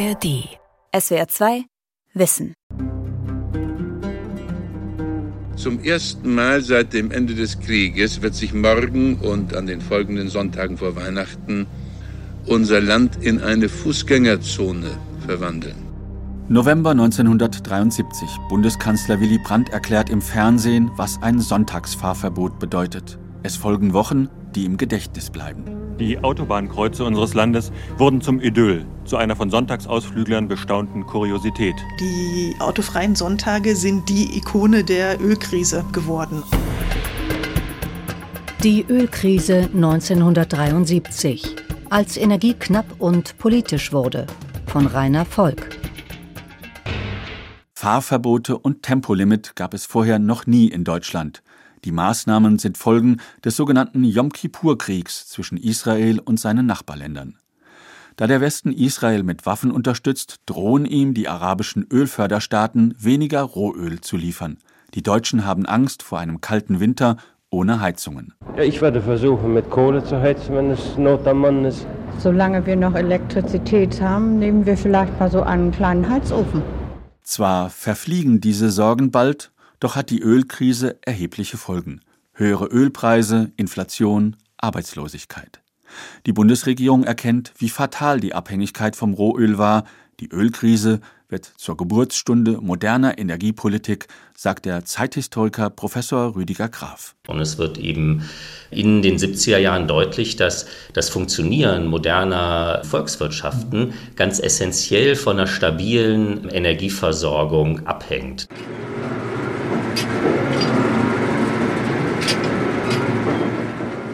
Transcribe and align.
ARD. 0.00 0.48
SWR 0.98 1.28
2 1.28 1.64
Wissen. 2.14 2.54
Zum 5.56 5.78
ersten 5.80 6.34
Mal 6.34 6.62
seit 6.62 6.94
dem 6.94 7.10
Ende 7.10 7.34
des 7.34 7.60
Krieges 7.60 8.22
wird 8.22 8.34
sich 8.34 8.54
morgen 8.54 9.16
und 9.16 9.54
an 9.54 9.66
den 9.66 9.82
folgenden 9.82 10.30
Sonntagen 10.30 10.78
vor 10.78 10.96
Weihnachten 10.96 11.66
unser 12.46 12.80
Land 12.80 13.22
in 13.22 13.42
eine 13.42 13.68
Fußgängerzone 13.68 14.96
verwandeln. 15.26 15.76
November 16.48 16.92
1973. 16.92 18.26
Bundeskanzler 18.48 19.20
Willy 19.20 19.38
Brandt 19.44 19.68
erklärt 19.68 20.08
im 20.08 20.22
Fernsehen, 20.22 20.90
was 20.96 21.20
ein 21.20 21.40
Sonntagsfahrverbot 21.40 22.58
bedeutet. 22.58 23.18
Es 23.42 23.56
folgen 23.56 23.92
Wochen, 23.92 24.30
die 24.54 24.64
im 24.64 24.78
Gedächtnis 24.78 25.28
bleiben. 25.28 25.89
Die 26.00 26.18
Autobahnkreuze 26.18 27.04
unseres 27.04 27.34
Landes 27.34 27.72
wurden 27.98 28.22
zum 28.22 28.40
Idyll, 28.40 28.86
zu 29.04 29.18
einer 29.18 29.36
von 29.36 29.50
Sonntagsausflüglern 29.50 30.48
bestaunten 30.48 31.04
Kuriosität. 31.04 31.74
Die 32.00 32.56
autofreien 32.58 33.14
Sonntage 33.14 33.76
sind 33.76 34.08
die 34.08 34.38
Ikone 34.38 34.82
der 34.82 35.20
Ölkrise 35.20 35.84
geworden. 35.92 36.42
Die 38.64 38.86
Ölkrise 38.88 39.68
1973, 39.74 41.54
als 41.90 42.16
Energie 42.16 42.54
knapp 42.54 42.86
und 42.98 43.36
politisch 43.36 43.92
wurde, 43.92 44.26
von 44.68 44.86
Rainer 44.86 45.26
Volk. 45.26 45.68
Fahrverbote 47.74 48.56
und 48.56 48.82
Tempolimit 48.82 49.54
gab 49.54 49.74
es 49.74 49.84
vorher 49.84 50.18
noch 50.18 50.46
nie 50.46 50.68
in 50.68 50.84
Deutschland. 50.84 51.42
Die 51.84 51.92
Maßnahmen 51.92 52.58
sind 52.58 52.76
Folgen 52.76 53.20
des 53.44 53.56
sogenannten 53.56 54.04
Yom 54.04 54.32
Kippur-Kriegs 54.32 55.28
zwischen 55.28 55.56
Israel 55.56 56.18
und 56.18 56.38
seinen 56.38 56.66
Nachbarländern. 56.66 57.38
Da 58.16 58.26
der 58.26 58.42
Westen 58.42 58.72
Israel 58.72 59.22
mit 59.22 59.46
Waffen 59.46 59.70
unterstützt, 59.70 60.40
drohen 60.44 60.84
ihm 60.84 61.14
die 61.14 61.26
arabischen 61.26 61.86
Ölförderstaaten 61.90 62.94
weniger 62.98 63.42
Rohöl 63.42 64.02
zu 64.02 64.18
liefern. 64.18 64.58
Die 64.92 65.02
Deutschen 65.02 65.46
haben 65.46 65.64
Angst 65.64 66.02
vor 66.02 66.18
einem 66.18 66.42
kalten 66.42 66.80
Winter 66.80 67.16
ohne 67.48 67.80
Heizungen. 67.80 68.34
Ja, 68.56 68.62
ich 68.62 68.82
werde 68.82 69.00
versuchen, 69.00 69.54
mit 69.54 69.70
Kohle 69.70 70.04
zu 70.04 70.20
heizen, 70.20 70.54
wenn 70.54 70.70
es 70.70 70.98
Not 70.98 71.26
am 71.26 71.38
Mann 71.38 71.64
ist. 71.64 71.86
Solange 72.18 72.66
wir 72.66 72.76
noch 72.76 72.94
Elektrizität 72.94 74.02
haben, 74.02 74.38
nehmen 74.38 74.66
wir 74.66 74.76
vielleicht 74.76 75.18
mal 75.18 75.30
so 75.30 75.42
einen 75.42 75.72
kleinen 75.72 76.08
Heizofen. 76.08 76.62
Zwar 77.22 77.70
verfliegen 77.70 78.40
diese 78.40 78.70
Sorgen 78.70 79.10
bald, 79.10 79.50
doch 79.80 79.96
hat 79.96 80.10
die 80.10 80.20
Ölkrise 80.20 80.98
erhebliche 81.02 81.56
Folgen. 81.56 82.02
Höhere 82.34 82.66
Ölpreise, 82.66 83.50
Inflation, 83.56 84.36
Arbeitslosigkeit. 84.58 85.60
Die 86.26 86.32
Bundesregierung 86.32 87.04
erkennt, 87.04 87.52
wie 87.58 87.68
fatal 87.68 88.20
die 88.20 88.34
Abhängigkeit 88.34 88.94
vom 88.94 89.14
Rohöl 89.14 89.58
war. 89.58 89.84
Die 90.20 90.28
Ölkrise 90.28 91.00
wird 91.28 91.44
zur 91.44 91.76
Geburtsstunde 91.76 92.58
moderner 92.60 93.18
Energiepolitik, 93.18 94.08
sagt 94.36 94.66
der 94.66 94.84
Zeithistoriker 94.84 95.70
Professor 95.70 96.34
Rüdiger 96.34 96.68
Graf. 96.68 97.14
Und 97.28 97.40
es 97.40 97.58
wird 97.58 97.78
eben 97.78 98.28
in 98.70 99.02
den 99.02 99.16
70er 99.16 99.58
Jahren 99.58 99.86
deutlich, 99.86 100.36
dass 100.36 100.66
das 100.92 101.08
Funktionieren 101.08 101.86
moderner 101.86 102.82
Volkswirtschaften 102.84 103.94
ganz 104.16 104.40
essentiell 104.40 105.16
von 105.16 105.38
einer 105.38 105.46
stabilen 105.46 106.48
Energieversorgung 106.48 107.86
abhängt. 107.86 108.48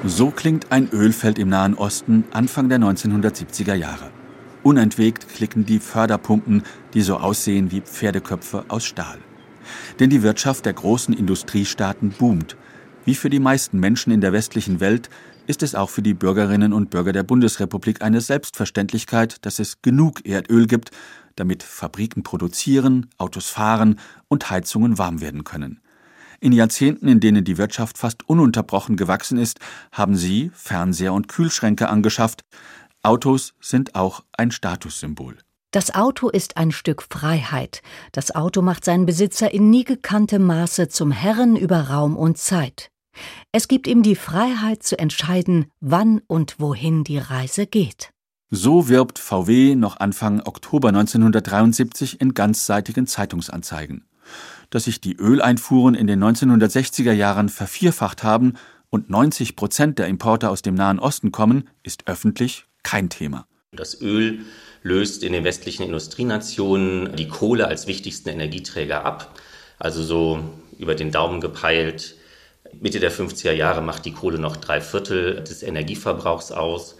So 0.04 0.30
klingt 0.30 0.72
ein 0.72 0.88
Ölfeld 0.92 1.38
im 1.38 1.48
Nahen 1.48 1.74
Osten 1.74 2.24
Anfang 2.32 2.68
der 2.68 2.78
1970er 2.78 3.74
Jahre. 3.74 4.10
Unentwegt 4.62 5.28
klicken 5.28 5.66
die 5.66 5.78
Förderpumpen, 5.78 6.62
die 6.94 7.02
so 7.02 7.18
aussehen 7.18 7.70
wie 7.70 7.82
Pferdeköpfe 7.82 8.64
aus 8.68 8.84
Stahl. 8.84 9.18
Denn 10.00 10.08
die 10.08 10.22
Wirtschaft 10.22 10.64
der 10.64 10.72
großen 10.72 11.12
Industriestaaten 11.12 12.10
boomt. 12.10 12.56
Wie 13.04 13.14
für 13.14 13.30
die 13.30 13.40
meisten 13.40 13.78
Menschen 13.78 14.12
in 14.12 14.20
der 14.20 14.32
westlichen 14.32 14.80
Welt 14.80 15.10
ist 15.46 15.62
es 15.62 15.74
auch 15.74 15.90
für 15.90 16.02
die 16.02 16.14
Bürgerinnen 16.14 16.72
und 16.72 16.90
Bürger 16.90 17.12
der 17.12 17.22
Bundesrepublik 17.22 18.02
eine 18.02 18.20
Selbstverständlichkeit, 18.20 19.44
dass 19.44 19.58
es 19.58 19.82
genug 19.82 20.26
Erdöl 20.26 20.66
gibt, 20.66 20.90
damit 21.36 21.62
Fabriken 21.62 22.22
produzieren, 22.22 23.10
Autos 23.18 23.48
fahren 23.48 23.98
und 24.28 24.50
Heizungen 24.50 24.98
warm 24.98 25.20
werden 25.20 25.44
können. 25.44 25.80
In 26.40 26.52
Jahrzehnten, 26.52 27.08
in 27.08 27.20
denen 27.20 27.44
die 27.44 27.58
Wirtschaft 27.58 27.98
fast 27.98 28.28
ununterbrochen 28.28 28.96
gewachsen 28.96 29.38
ist, 29.38 29.58
haben 29.92 30.16
sie 30.16 30.50
Fernseher 30.54 31.12
und 31.12 31.28
Kühlschränke 31.28 31.88
angeschafft. 31.88 32.44
Autos 33.02 33.54
sind 33.60 33.94
auch 33.94 34.24
ein 34.36 34.50
Statussymbol. 34.50 35.38
Das 35.70 35.94
Auto 35.94 36.28
ist 36.28 36.56
ein 36.56 36.72
Stück 36.72 37.02
Freiheit. 37.02 37.82
Das 38.12 38.34
Auto 38.34 38.62
macht 38.62 38.84
seinen 38.84 39.06
Besitzer 39.06 39.52
in 39.52 39.70
nie 39.70 39.84
gekanntem 39.84 40.44
Maße 40.44 40.88
zum 40.88 41.10
Herren 41.10 41.56
über 41.56 41.88
Raum 41.88 42.16
und 42.16 42.38
Zeit. 42.38 42.90
Es 43.52 43.68
gibt 43.68 43.86
ihm 43.86 44.02
die 44.02 44.16
Freiheit 44.16 44.82
zu 44.82 44.98
entscheiden, 44.98 45.66
wann 45.80 46.20
und 46.26 46.60
wohin 46.60 47.04
die 47.04 47.18
Reise 47.18 47.66
geht. 47.66 48.10
So 48.50 48.88
wirbt 48.88 49.18
VW 49.18 49.74
noch 49.74 49.98
Anfang 49.98 50.40
Oktober 50.42 50.88
1973 50.88 52.20
in 52.20 52.34
ganzseitigen 52.34 53.06
Zeitungsanzeigen 53.06 54.06
dass 54.70 54.84
sich 54.84 55.00
die 55.00 55.16
Öleinfuhren 55.16 55.94
in 55.94 56.06
den 56.06 56.22
1960er 56.22 57.12
Jahren 57.12 57.48
vervierfacht 57.48 58.22
haben 58.22 58.54
und 58.90 59.10
90 59.10 59.56
Prozent 59.56 59.98
der 59.98 60.06
Importe 60.06 60.50
aus 60.50 60.62
dem 60.62 60.74
Nahen 60.74 60.98
Osten 60.98 61.32
kommen, 61.32 61.68
ist 61.82 62.06
öffentlich 62.06 62.66
kein 62.82 63.08
Thema. 63.08 63.46
Das 63.72 64.00
Öl 64.00 64.40
löst 64.82 65.22
in 65.22 65.32
den 65.32 65.44
westlichen 65.44 65.82
Industrienationen 65.82 67.14
die 67.16 67.28
Kohle 67.28 67.66
als 67.66 67.86
wichtigsten 67.86 68.28
Energieträger 68.28 69.04
ab. 69.04 69.38
Also 69.78 70.02
so 70.02 70.40
über 70.78 70.94
den 70.94 71.10
Daumen 71.10 71.40
gepeilt, 71.40 72.14
Mitte 72.80 73.00
der 73.00 73.12
50er 73.12 73.52
Jahre 73.52 73.82
macht 73.82 74.04
die 74.04 74.12
Kohle 74.12 74.38
noch 74.38 74.56
drei 74.56 74.80
Viertel 74.80 75.42
des 75.42 75.62
Energieverbrauchs 75.62 76.52
aus. 76.52 76.96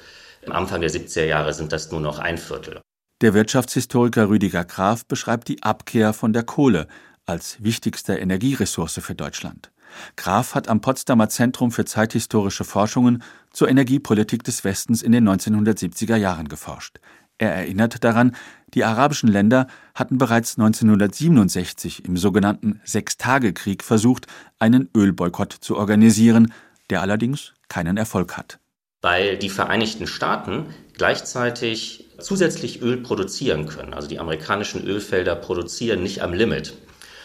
Am 0.46 0.52
Anfang 0.52 0.80
der 0.80 0.90
70er 0.90 1.24
Jahre 1.24 1.52
sind 1.52 1.72
das 1.72 1.90
nur 1.90 2.00
noch 2.00 2.18
ein 2.20 2.38
Viertel. 2.38 2.80
Der 3.20 3.34
Wirtschaftshistoriker 3.34 4.28
Rüdiger 4.28 4.64
Graf 4.64 5.04
beschreibt 5.04 5.48
die 5.48 5.62
Abkehr 5.62 6.12
von 6.12 6.32
der 6.32 6.44
Kohle 6.44 6.86
als 7.24 7.56
wichtigster 7.62 8.18
Energieressource 8.20 9.00
für 9.00 9.14
Deutschland. 9.14 9.72
Graf 10.16 10.54
hat 10.54 10.68
am 10.68 10.80
Potsdamer 10.80 11.28
Zentrum 11.28 11.72
für 11.72 11.84
zeithistorische 11.84 12.64
Forschungen 12.64 13.22
zur 13.52 13.68
Energiepolitik 13.68 14.44
des 14.44 14.62
Westens 14.62 15.02
in 15.02 15.12
den 15.12 15.28
1970er 15.28 16.16
Jahren 16.16 16.48
geforscht. 16.48 17.00
Er 17.38 17.54
erinnert 17.54 18.04
daran, 18.04 18.36
die 18.72 18.84
arabischen 18.84 19.28
Länder 19.28 19.66
hatten 19.94 20.18
bereits 20.18 20.58
1967 20.58 22.04
im 22.04 22.16
sogenannten 22.16 22.80
Sechstagekrieg 22.84 23.82
versucht, 23.82 24.26
einen 24.58 24.88
Ölboykott 24.94 25.52
zu 25.52 25.76
organisieren, 25.76 26.52
der 26.90 27.02
allerdings 27.02 27.52
keinen 27.68 27.96
Erfolg 27.96 28.36
hat. 28.36 28.58
Weil 29.06 29.36
die 29.36 29.50
Vereinigten 29.50 30.08
Staaten 30.08 30.66
gleichzeitig 30.94 32.08
zusätzlich 32.18 32.82
Öl 32.82 32.96
produzieren 32.96 33.66
können. 33.68 33.94
Also 33.94 34.08
die 34.08 34.18
amerikanischen 34.18 34.84
Ölfelder 34.84 35.36
produzieren 35.36 36.02
nicht 36.02 36.22
am 36.22 36.32
Limit. 36.32 36.74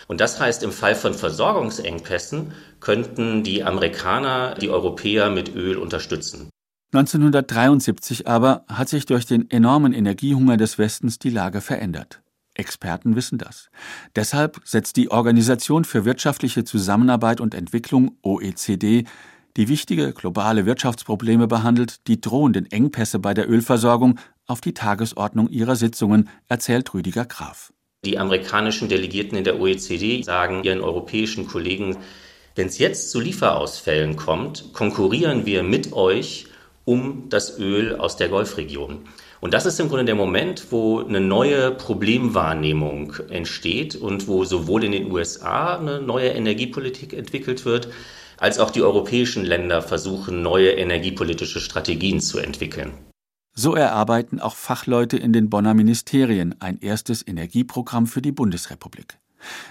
Und 0.08 0.22
das 0.22 0.40
heißt, 0.40 0.62
im 0.62 0.74
Fall 0.74 0.94
von 0.94 1.16
Versorgungsengpässen 1.16 2.54
könnten 2.82 3.42
die 3.42 3.64
Amerikaner 3.64 4.54
die 4.62 4.70
Europäer 4.70 5.32
mit 5.32 5.56
Öl 5.56 5.76
unterstützen. 5.78 6.52
1973 6.94 8.28
aber 8.28 8.64
hat 8.68 8.88
sich 8.88 9.08
durch 9.08 9.26
den 9.26 9.50
enormen 9.50 9.94
Energiehunger 9.94 10.58
des 10.58 10.78
Westens 10.78 11.18
die 11.18 11.32
Lage 11.32 11.62
verändert. 11.62 12.22
Experten 12.54 13.16
wissen 13.16 13.40
das. 13.40 13.72
Deshalb 14.16 14.62
setzt 14.66 14.98
die 14.98 15.10
Organisation 15.10 15.84
für 15.84 16.06
wirtschaftliche 16.06 16.64
Zusammenarbeit 16.64 17.42
und 17.42 17.56
Entwicklung 17.56 18.18
OECD, 18.22 19.06
die 19.58 19.68
wichtige 19.68 20.14
globale 20.14 20.66
Wirtschaftsprobleme 20.66 21.48
behandelt, 21.48 22.08
die 22.08 22.22
drohenden 22.22 22.72
Engpässe 22.72 23.20
bei 23.20 23.34
der 23.34 23.50
Ölversorgung, 23.50 24.20
auf 24.48 24.62
die 24.62 24.74
Tagesordnung 24.74 25.50
ihrer 25.50 25.76
Sitzungen, 25.76 26.30
erzählt 26.48 26.94
Rüdiger 26.94 27.26
Graf. 27.26 27.74
Die 28.04 28.18
amerikanischen 28.18 28.90
Delegierten 28.90 29.38
in 29.38 29.44
der 29.44 29.60
OECD 29.60 30.24
sagen 30.24 30.64
ihren 30.64 30.82
europäischen 30.82 31.48
Kollegen, 31.48 31.98
wenn 32.56 32.68
es 32.68 32.80
jetzt 32.80 33.12
zu 33.12 33.20
Lieferausfällen 33.20 34.16
kommt, 34.16 34.74
konkurrieren 34.74 35.46
wir 35.46 35.64
mit 35.64 35.94
euch 35.94 36.48
um 36.84 37.30
das 37.30 37.60
Öl 37.60 37.96
aus 37.96 38.18
der 38.18 38.30
Golfregion. 38.30 39.06
Und 39.40 39.54
das 39.54 39.66
ist 39.66 39.80
im 39.80 39.88
Grunde 39.88 40.06
der 40.06 40.16
Moment, 40.16 40.68
wo 40.72 41.00
eine 41.00 41.22
neue 41.22 41.72
Problemwahrnehmung 41.72 43.14
entsteht 43.30 43.96
und 43.96 44.28
wo 44.28 44.46
sowohl 44.46 44.84
in 44.84 44.92
den 44.92 45.12
USA 45.12 45.78
eine 45.78 46.02
neue 46.02 46.30
Energiepolitik 46.30 47.14
entwickelt 47.14 47.66
wird, 47.66 47.88
als 48.42 48.58
auch 48.58 48.72
die 48.72 48.82
europäischen 48.82 49.46
Länder 49.46 49.84
versuchen, 49.84 50.42
neue 50.42 50.72
energiepolitische 50.72 51.60
Strategien 51.60 52.20
zu 52.20 52.40
entwickeln. 52.40 52.92
So 53.54 53.76
erarbeiten 53.76 54.40
auch 54.40 54.56
Fachleute 54.56 55.16
in 55.16 55.32
den 55.32 55.50
Bonner 55.50 55.76
Ministerien 55.76 56.56
ein 56.60 56.80
erstes 56.80 57.26
Energieprogramm 57.26 58.08
für 58.08 58.22
die 58.22 58.32
Bundesrepublik. 58.32 59.20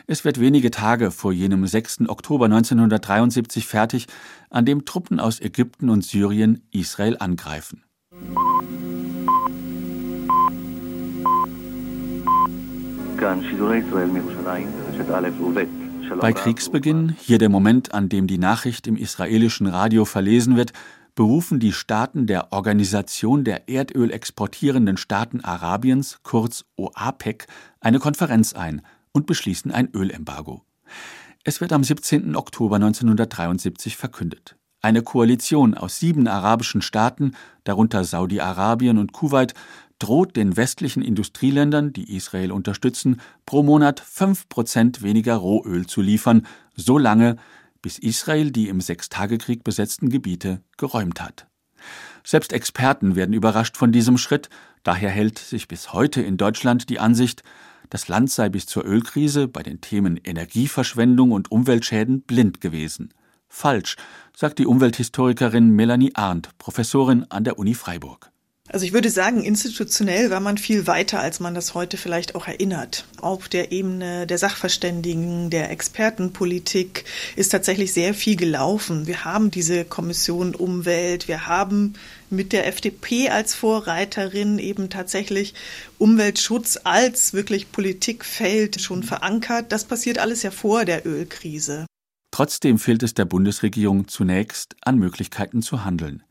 Es 0.07 0.25
wird 0.25 0.39
wenige 0.39 0.71
Tage 0.71 1.11
vor 1.11 1.33
jenem 1.33 1.67
6. 1.67 2.09
Oktober 2.09 2.45
1973 2.45 3.67
fertig, 3.67 4.07
an 4.51 4.65
dem 4.67 4.85
Truppen 4.85 5.19
aus 5.19 5.41
Ägypten 5.41 5.91
und 5.91 6.05
Syrien 6.05 6.63
Israel 6.71 7.17
angreifen. 7.19 7.83
Bei 16.19 16.33
Kriegsbeginn, 16.33 17.15
hier 17.21 17.39
der 17.39 17.49
Moment, 17.49 17.95
an 17.95 18.09
dem 18.09 18.27
die 18.27 18.39
Nachricht 18.39 18.87
im 18.87 18.97
israelischen 18.97 19.67
Radio 19.67 20.05
verlesen 20.05 20.57
wird, 20.57 20.73
berufen 21.15 21.61
die 21.61 21.73
Staaten 21.73 22.27
der 22.27 22.53
Organisation 22.53 23.45
der 23.45 23.69
Erdöl 23.69 24.11
exportierenden 24.11 24.97
Staaten 24.97 25.41
Arabiens, 25.41 26.19
kurz 26.23 26.65
OAPEC, 26.77 27.47
eine 27.81 27.99
Konferenz 27.99 28.55
ein 28.55 28.83
und 29.13 29.27
beschließen 29.27 29.71
ein 29.71 29.89
Ölembargo. 29.95 30.63
Es 31.45 31.61
wird 31.61 31.73
am 31.73 31.85
17. 31.85 32.35
Oktober 32.35 32.77
1973 32.77 33.97
verkündet. 33.97 34.57
Eine 34.83 35.03
Koalition 35.03 35.75
aus 35.75 35.99
sieben 35.99 36.27
arabischen 36.27 36.83
Staaten, 36.83 37.33
darunter 37.65 38.05
Saudi-Arabien 38.05 38.99
und 38.99 39.13
Kuwait, 39.13 39.55
droht 40.01 40.35
den 40.35 40.57
westlichen 40.57 41.03
Industrieländern, 41.03 41.93
die 41.93 42.17
Israel 42.17 42.51
unterstützen, 42.51 43.21
pro 43.47 43.63
Monat 43.63 44.01
fünf 44.01 44.49
Prozent 44.49 45.03
weniger 45.03 45.37
Rohöl 45.37 45.87
zu 45.87 46.01
liefern, 46.01 46.47
so 46.75 46.99
lange, 46.99 47.37
bis 47.83 47.99
Israel 47.99 48.51
die 48.51 48.69
im 48.69 48.81
Sechstagekrieg 48.81 49.63
besetzten 49.63 50.09
Gebiete 50.09 50.63
geräumt 50.77 51.21
hat. 51.21 51.47
Selbst 52.25 52.53
Experten 52.53 53.15
werden 53.15 53.33
überrascht 53.33 53.77
von 53.77 53.93
diesem 53.93 54.19
Schritt, 54.19 54.49
daher 54.83 55.11
hält 55.11 55.39
sich 55.39 55.69
bis 55.69 55.93
heute 55.93 56.21
in 56.21 56.37
Deutschland 56.37 56.91
die 56.91 56.99
Ansicht, 56.99 57.43
das 57.89 58.09
Land 58.09 58.31
sei 58.31 58.49
bis 58.49 58.67
zur 58.67 58.85
Ölkrise 58.85 59.49
bei 59.49 59.63
den 59.63 59.81
Themen 59.81 60.17
Energieverschwendung 60.17 61.33
und 61.33 61.51
Umweltschäden 61.51 62.23
blind 62.23 62.61
gewesen. 62.61 63.13
Falsch, 63.49 63.97
sagt 64.37 64.61
die 64.61 64.67
Umwelthistorikerin 64.67 65.71
Melanie 65.71 66.15
Arndt, 66.15 66.57
Professorin 66.59 67.27
an 67.31 67.43
der 67.43 67.59
Uni 67.59 67.75
Freiburg. 67.75 68.31
Also 68.73 68.87
ich 68.87 68.93
würde 68.93 69.11
sagen, 69.11 69.43
institutionell 69.43 70.31
war 70.31 70.39
man 70.39 70.57
viel 70.57 70.87
weiter, 70.87 71.19
als 71.19 71.41
man 71.41 71.57
das 71.57 71.75
heute 71.75 71.97
vielleicht 71.97 72.37
auch 72.37 72.47
erinnert. 72.47 73.05
Auf 73.21 73.49
der 73.49 73.73
Ebene 73.73 74.29
der 74.29 74.39
Sachverständigen, 74.39 75.51
der 75.51 75.71
Expertenpolitik 75.71 77.05
ist 77.35 77.49
tatsächlich 77.49 77.93
sehr 77.93 78.15
viel 78.15 78.37
gelaufen. 78.37 79.09
Wir 79.09 79.25
haben 79.25 79.51
diese 79.51 79.85
Kommission 79.85 80.55
Umwelt, 80.55 81.27
wir 81.27 81.49
haben 81.49 81.95
mit 82.31 82.53
der 82.53 82.69
FDP 82.69 83.31
als 83.31 83.57
Vorreiterin 83.57 84.61
eben 84.61 84.89
tatsächlich 84.89 85.55
Umweltschutz 85.99 86.79
als 86.85 87.33
wirklich 87.33 87.73
Politikfeld 87.73 88.81
schon 88.81 89.03
verankert. 89.03 89.73
Das 89.73 89.85
passiert 89.85 90.19
alles 90.19 90.45
ja 90.45 90.53
vor 90.53 90.85
der 90.85 91.05
Ölkrise. 91.05 91.87
Trotzdem 92.41 92.79
fehlt 92.79 93.03
es 93.03 93.13
der 93.13 93.27
Bundesregierung 93.27 94.09
zunächst 94.09 94.75
an 94.81 94.97
Möglichkeiten 94.97 95.61
zu 95.61 95.85
handeln. 95.85 96.23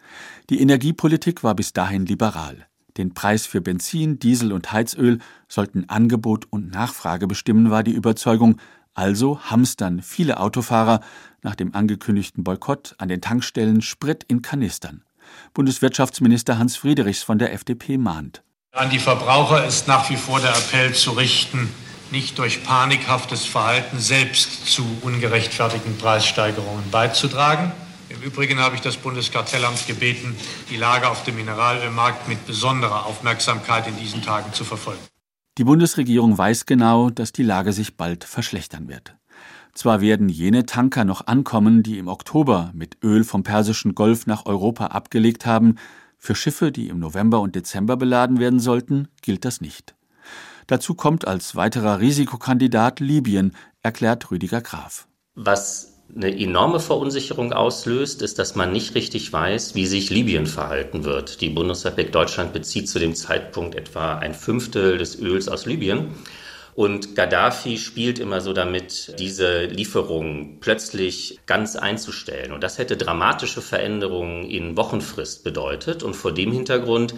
Die 0.50 0.60
Energiepolitik 0.60 1.44
war 1.44 1.54
bis 1.54 1.72
dahin 1.72 2.08
liberal. 2.08 2.66
Den 2.98 3.14
Preis 3.14 3.46
für 3.46 3.62
Benzin, 3.62 4.18
Diesel 4.18 4.52
und 4.52 4.72
Heizöl 4.72 5.20
sollten 5.48 5.88
Angebot 5.88 6.48
und 6.50 6.72
Nachfrage 6.72 7.28
bestimmen, 7.28 7.70
war 7.70 7.84
die 7.84 7.92
Überzeugung, 7.92 8.60
also 8.96 9.40
hamstern 9.40 10.02
viele 10.02 10.40
Autofahrer 10.40 11.02
nach 11.44 11.54
dem 11.54 11.76
angekündigten 11.76 12.44
Boykott 12.44 12.96
an 12.98 13.08
den 13.08 13.22
Tankstellen 13.22 13.84
Sprit 13.84 14.24
in 14.28 14.42
Kanistern. 14.42 15.04
Bundeswirtschaftsminister 15.54 16.58
Hans 16.58 16.76
Friedrichs 16.76 17.22
von 17.22 17.38
der 17.38 17.54
FDP 17.54 18.00
mahnt. 18.00 18.42
An 18.72 18.90
die 18.90 18.98
Verbraucher 18.98 19.64
ist 19.64 19.88
nach 19.88 20.10
wie 20.10 20.18
vor 20.18 20.40
der 20.40 20.58
Appell 20.58 20.92
zu 20.92 21.12
richten, 21.12 21.70
nicht 22.12 22.38
durch 22.38 22.64
panikhaftes 22.64 23.46
Verhalten 23.46 24.00
selbst 24.00 24.68
zu 24.68 24.84
ungerechtfertigten 25.02 25.98
Preissteigerungen 25.98 26.90
beizutragen. 26.92 27.72
Im 28.10 28.22
Übrigen 28.22 28.60
habe 28.60 28.76
ich 28.76 28.82
das 28.82 28.98
Bundeskartellamt 28.98 29.86
gebeten, 29.86 30.36
die 30.70 30.78
Lage 30.78 31.08
auf 31.10 31.24
dem 31.24 31.36
Mineralölmarkt 31.36 32.28
mit 32.28 32.46
besonderer 32.48 33.06
Aufmerksamkeit 33.06 33.88
in 33.88 33.98
diesen 33.98 34.24
Tagen 34.24 34.52
zu 34.54 34.64
verfolgen. 34.64 35.02
Die 35.58 35.64
Bundesregierung 35.64 36.38
weiß 36.38 36.66
genau, 36.66 37.10
dass 37.10 37.32
die 37.32 37.44
Lage 37.44 37.74
sich 37.74 37.98
bald 37.98 38.24
verschlechtern 38.24 38.88
wird. 38.88 39.16
Zwar 39.74 40.02
werden 40.02 40.28
jene 40.28 40.66
Tanker 40.66 41.06
noch 41.06 41.28
ankommen, 41.28 41.84
die 41.84 42.00
im 42.00 42.08
Oktober 42.08 42.72
mit 42.74 42.98
Öl 43.04 43.24
vom 43.24 43.44
Persischen 43.44 43.94
Golf 43.94 44.26
nach 44.26 44.46
Europa 44.46 44.88
abgelegt 44.88 45.46
haben, 45.46 45.76
für 46.18 46.36
Schiffe, 46.36 46.72
die 46.72 46.90
im 46.90 47.00
November 47.00 47.40
und 47.40 47.56
Dezember 47.56 47.96
beladen 47.96 48.40
werden 48.40 48.60
sollten, 48.60 49.08
gilt 49.22 49.46
das 49.46 49.62
nicht. 49.62 49.96
Dazu 50.70 50.94
kommt 50.94 51.28
als 51.28 51.56
weiterer 51.56 52.00
Risikokandidat 52.00 53.00
Libyen, 53.00 53.56
erklärt 53.82 54.30
Rüdiger 54.30 54.62
Graf. 54.62 55.08
Was 55.34 55.96
eine 56.16 56.40
enorme 56.40 56.80
Verunsicherung 56.80 57.54
auslöst, 57.54 58.22
ist, 58.22 58.38
dass 58.38 58.54
man 58.54 58.72
nicht 58.72 58.94
richtig 58.94 59.34
weiß, 59.34 59.74
wie 59.74 59.88
sich 59.88 60.12
Libyen 60.12 60.46
verhalten 60.46 61.06
wird. 61.06 61.42
Die 61.42 61.50
Bundesrepublik 61.50 62.12
Deutschland 62.12 62.54
bezieht 62.54 62.88
zu 62.88 63.00
dem 63.00 63.16
Zeitpunkt 63.16 63.74
etwa 63.74 64.20
ein 64.20 64.36
Fünftel 64.36 65.00
des 65.00 65.20
Öls 65.20 65.48
aus 65.50 65.66
Libyen. 65.66 66.10
Und 66.76 67.16
Gaddafi 67.16 67.80
spielt 67.80 68.20
immer 68.20 68.40
so 68.40 68.54
damit, 68.54 69.16
diese 69.18 69.66
Lieferungen 69.66 70.60
plötzlich 70.60 71.40
ganz 71.48 71.78
einzustellen. 71.78 72.52
Und 72.52 72.62
das 72.62 72.78
hätte 72.78 72.96
dramatische 72.96 73.64
Veränderungen 73.64 74.44
in 74.44 74.78
Wochenfrist 74.78 75.44
bedeutet. 75.44 76.04
Und 76.04 76.16
vor 76.16 76.32
dem 76.32 76.52
Hintergrund 76.52 77.16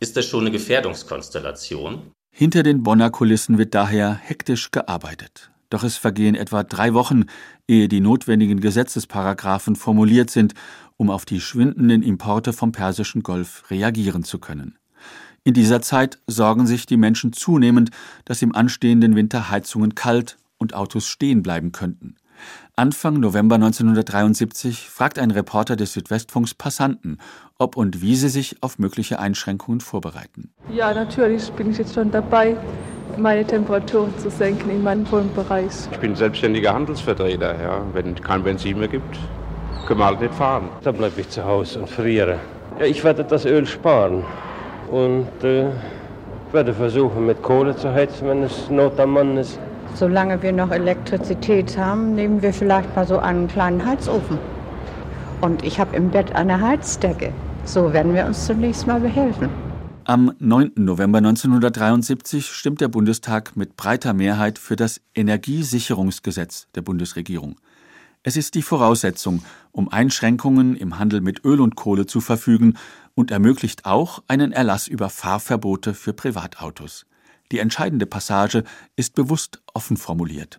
ist 0.00 0.16
das 0.16 0.24
schon 0.24 0.40
eine 0.40 0.50
Gefährdungskonstellation. 0.50 2.10
Hinter 2.38 2.62
den 2.62 2.82
Bonner 2.82 3.08
Kulissen 3.08 3.56
wird 3.56 3.74
daher 3.74 4.12
hektisch 4.12 4.70
gearbeitet. 4.70 5.50
Doch 5.70 5.82
es 5.84 5.96
vergehen 5.96 6.34
etwa 6.34 6.64
drei 6.64 6.92
Wochen, 6.92 7.24
ehe 7.66 7.88
die 7.88 8.00
notwendigen 8.00 8.60
Gesetzesparagraphen 8.60 9.74
formuliert 9.74 10.28
sind, 10.28 10.52
um 10.98 11.08
auf 11.08 11.24
die 11.24 11.40
schwindenden 11.40 12.02
Importe 12.02 12.52
vom 12.52 12.72
Persischen 12.72 13.22
Golf 13.22 13.64
reagieren 13.70 14.22
zu 14.22 14.38
können. 14.38 14.76
In 15.44 15.54
dieser 15.54 15.80
Zeit 15.80 16.18
sorgen 16.26 16.66
sich 16.66 16.84
die 16.84 16.98
Menschen 16.98 17.32
zunehmend, 17.32 17.88
dass 18.26 18.42
im 18.42 18.54
anstehenden 18.54 19.16
Winter 19.16 19.48
Heizungen 19.48 19.94
kalt 19.94 20.36
und 20.58 20.74
Autos 20.74 21.06
stehen 21.06 21.42
bleiben 21.42 21.72
könnten. 21.72 22.16
Anfang 22.78 23.20
November 23.20 23.54
1973 23.54 24.90
fragt 24.90 25.18
ein 25.18 25.30
Reporter 25.30 25.76
des 25.76 25.94
Südwestfunks 25.94 26.52
Passanten, 26.52 27.16
ob 27.56 27.74
und 27.74 28.02
wie 28.02 28.14
sie 28.16 28.28
sich 28.28 28.62
auf 28.62 28.78
mögliche 28.78 29.18
Einschränkungen 29.18 29.80
vorbereiten. 29.80 30.50
Ja, 30.70 30.92
natürlich 30.92 31.50
bin 31.52 31.70
ich 31.70 31.78
jetzt 31.78 31.94
schon 31.94 32.10
dabei, 32.10 32.54
meine 33.16 33.46
Temperaturen 33.46 34.12
zu 34.18 34.28
senken 34.28 34.68
in 34.68 34.82
meinem 34.82 35.10
Wohnbereich. 35.10 35.72
Ich 35.90 35.98
bin 36.00 36.14
selbstständiger 36.14 36.74
Handelsvertreter. 36.74 37.58
Ja. 37.62 37.80
Wenn 37.94 38.12
es 38.12 38.20
kein 38.20 38.42
Benzin 38.42 38.78
mehr 38.78 38.88
gibt, 38.88 39.16
können 39.86 40.00
wir 40.00 40.04
halt 40.04 40.20
nicht 40.20 40.34
fahren. 40.34 40.68
Dann 40.82 40.98
bleibe 40.98 41.18
ich 41.18 41.30
zu 41.30 41.42
Hause 41.46 41.78
und 41.78 41.88
friere. 41.88 42.38
Ja, 42.78 42.84
ich 42.84 43.02
werde 43.02 43.24
das 43.24 43.46
Öl 43.46 43.66
sparen 43.66 44.22
und 44.90 45.42
äh, 45.42 45.70
werde 46.52 46.74
versuchen, 46.74 47.24
mit 47.24 47.40
Kohle 47.42 47.74
zu 47.74 47.90
heizen, 47.90 48.28
wenn 48.28 48.42
es 48.42 48.68
Not 48.68 49.00
am 49.00 49.12
Mann 49.12 49.38
ist. 49.38 49.58
Solange 49.96 50.42
wir 50.42 50.52
noch 50.52 50.72
Elektrizität 50.72 51.78
haben, 51.78 52.14
nehmen 52.14 52.42
wir 52.42 52.52
vielleicht 52.52 52.94
mal 52.94 53.06
so 53.06 53.18
einen 53.18 53.48
kleinen 53.48 53.82
Heizofen. 53.82 54.38
Und 55.40 55.64
ich 55.64 55.80
habe 55.80 55.96
im 55.96 56.10
Bett 56.10 56.34
eine 56.34 56.60
Heizdecke. 56.60 57.32
So 57.64 57.94
werden 57.94 58.14
wir 58.14 58.26
uns 58.26 58.44
zunächst 58.44 58.86
mal 58.86 59.00
behelfen. 59.00 59.48
Am 60.04 60.34
9. 60.38 60.72
November 60.76 61.16
1973 61.18 62.44
stimmt 62.44 62.82
der 62.82 62.88
Bundestag 62.88 63.56
mit 63.56 63.78
breiter 63.78 64.12
Mehrheit 64.12 64.58
für 64.58 64.76
das 64.76 65.00
Energiesicherungsgesetz 65.14 66.68
der 66.74 66.82
Bundesregierung. 66.82 67.56
Es 68.22 68.36
ist 68.36 68.54
die 68.54 68.62
Voraussetzung, 68.62 69.42
um 69.72 69.88
Einschränkungen 69.88 70.76
im 70.76 70.98
Handel 70.98 71.22
mit 71.22 71.42
Öl 71.42 71.58
und 71.58 71.74
Kohle 71.74 72.04
zu 72.04 72.20
verfügen 72.20 72.74
und 73.14 73.30
ermöglicht 73.30 73.86
auch 73.86 74.22
einen 74.28 74.52
Erlass 74.52 74.88
über 74.88 75.08
Fahrverbote 75.08 75.94
für 75.94 76.12
Privatautos. 76.12 77.06
Die 77.52 77.58
entscheidende 77.58 78.06
Passage 78.06 78.64
ist 78.96 79.14
bewusst 79.14 79.62
offen 79.74 79.96
formuliert. 79.96 80.58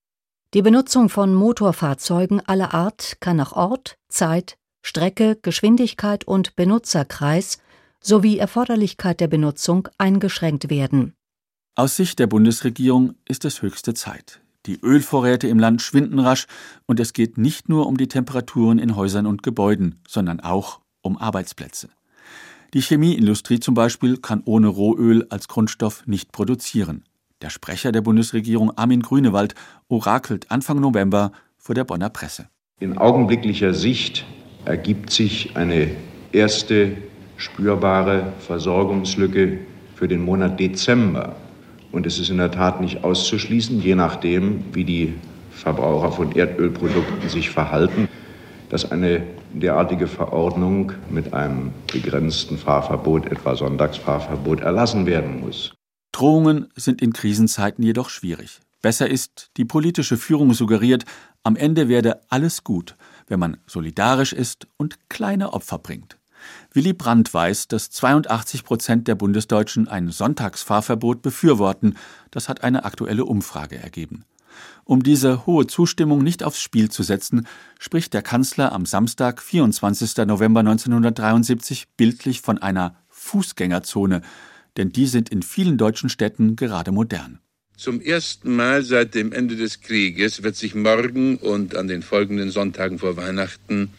Die 0.53 0.61
Benutzung 0.61 1.09
von 1.09 1.33
Motorfahrzeugen 1.33 2.41
aller 2.47 2.73
Art 2.73 3.17
kann 3.19 3.37
nach 3.37 3.51
Ort, 3.51 3.97
Zeit, 4.07 4.57
Strecke, 4.81 5.37
Geschwindigkeit 5.41 6.25
und 6.25 6.55
Benutzerkreis 6.55 7.57
sowie 8.01 8.37
Erforderlichkeit 8.37 9.19
der 9.19 9.27
Benutzung 9.27 9.89
eingeschränkt 9.97 10.69
werden. 10.69 11.13
Aus 11.75 11.97
Sicht 11.97 12.19
der 12.19 12.27
Bundesregierung 12.27 13.15
ist 13.27 13.43
es 13.43 13.61
höchste 13.61 13.93
Zeit. 13.93 14.41
Die 14.65 14.79
Ölvorräte 14.81 15.47
im 15.47 15.59
Land 15.59 15.81
schwinden 15.81 16.19
rasch 16.19 16.47
und 16.85 16.99
es 16.99 17.13
geht 17.13 17.37
nicht 17.37 17.69
nur 17.69 17.87
um 17.87 17.97
die 17.97 18.07
Temperaturen 18.07 18.79
in 18.79 18.95
Häusern 18.95 19.25
und 19.25 19.43
Gebäuden, 19.43 20.01
sondern 20.07 20.39
auch 20.39 20.81
um 21.01 21.17
Arbeitsplätze. 21.17 21.89
Die 22.73 22.81
Chemieindustrie 22.81 23.59
zum 23.59 23.75
Beispiel 23.75 24.17
kann 24.17 24.41
ohne 24.43 24.67
Rohöl 24.67 25.25
als 25.29 25.47
Grundstoff 25.47 26.03
nicht 26.05 26.33
produzieren. 26.33 27.05
Der 27.41 27.49
Sprecher 27.49 27.91
der 27.91 28.01
Bundesregierung 28.01 28.71
Armin 28.77 29.01
Grünewald 29.01 29.55
orakelt 29.87 30.51
Anfang 30.51 30.79
November 30.81 31.31
vor 31.57 31.75
der 31.75 31.85
Bonner 31.85 32.09
Presse. 32.09 32.49
In 32.79 32.97
augenblicklicher 32.97 33.73
Sicht 33.73 34.25
ergibt 34.65 35.11
sich 35.11 35.55
eine 35.55 35.91
erste 36.33 36.97
spürbare 37.37 38.33
Versorgungslücke 38.39 39.59
für 39.95 40.07
den 40.07 40.21
Monat 40.21 40.59
Dezember. 40.59 41.35
Und 41.91 42.05
es 42.05 42.19
ist 42.19 42.29
in 42.29 42.37
der 42.37 42.51
Tat 42.51 42.81
nicht 42.81 43.03
auszuschließen, 43.03 43.81
je 43.81 43.95
nachdem, 43.95 44.65
wie 44.73 44.83
die 44.83 45.13
Verbraucher 45.51 46.11
von 46.11 46.33
Erdölprodukten 46.33 47.29
sich 47.29 47.49
verhalten, 47.49 48.09
dass 48.69 48.91
eine 48.91 49.23
derartige 49.53 50.07
Verordnung 50.07 50.93
mit 51.09 51.33
einem 51.33 51.71
begrenzten 51.91 52.57
Fahrverbot, 52.57 53.25
etwa 53.27 53.55
Sonntagsfahrverbot, 53.55 54.61
erlassen 54.61 55.05
werden 55.05 55.41
muss. 55.41 55.73
Drohungen 56.11 56.67
sind 56.75 57.01
in 57.01 57.13
Krisenzeiten 57.13 57.83
jedoch 57.83 58.09
schwierig. 58.09 58.59
Besser 58.81 59.09
ist, 59.09 59.51
die 59.57 59.65
politische 59.65 60.17
Führung 60.17 60.53
suggeriert, 60.53 61.05
am 61.43 61.55
Ende 61.55 61.87
werde 61.87 62.21
alles 62.29 62.63
gut, 62.63 62.95
wenn 63.27 63.39
man 63.39 63.57
solidarisch 63.65 64.33
ist 64.33 64.67
und 64.77 65.09
kleine 65.09 65.53
Opfer 65.53 65.79
bringt. 65.79 66.17
Willy 66.73 66.93
Brandt 66.93 67.33
weiß, 67.33 67.67
dass 67.67 67.89
82 67.89 68.63
Prozent 68.63 69.07
der 69.07 69.15
Bundesdeutschen 69.15 69.87
ein 69.87 70.09
Sonntagsfahrverbot 70.09 71.21
befürworten. 71.21 71.95
Das 72.31 72.49
hat 72.49 72.63
eine 72.63 72.85
aktuelle 72.85 73.25
Umfrage 73.25 73.77
ergeben. 73.77 74.23
Um 74.83 75.03
diese 75.03 75.45
hohe 75.45 75.67
Zustimmung 75.67 76.23
nicht 76.23 76.43
aufs 76.43 76.61
Spiel 76.61 76.89
zu 76.89 77.03
setzen, 77.03 77.47
spricht 77.79 78.13
der 78.13 78.21
Kanzler 78.21 78.71
am 78.71 78.85
Samstag, 78.85 79.41
24. 79.41 80.25
November 80.25 80.61
1973, 80.61 81.87
bildlich 81.97 82.41
von 82.41 82.57
einer 82.57 82.95
Fußgängerzone, 83.09 84.21
denn 84.77 84.91
die 84.91 85.07
sind 85.07 85.29
in 85.29 85.41
vielen 85.41 85.77
deutschen 85.77 86.09
Städten 86.09 86.55
gerade 86.55 86.91
modern. 86.91 87.39
Zum 87.75 88.01
ersten 88.01 88.55
Mal 88.55 88.81
seit 88.83 89.13
dem 89.13 89.31
Ende 89.31 89.55
des 89.55 89.81
Krieges 89.81 90.41
wird 90.41 90.55
sich 90.55 90.73
morgen 90.73 91.37
und 91.37 91.75
an 91.75 91.87
den 91.87 92.01
folgenden 92.01 92.49
Sonntagen 92.49 92.97
vor 92.97 93.17
Weihnachten 93.17 93.91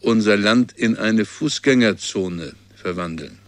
unser 0.00 0.36
Land 0.36 0.72
in 0.72 0.96
eine 0.96 1.24
Fußgängerzone 1.24 2.54
verwandeln. 2.74 3.41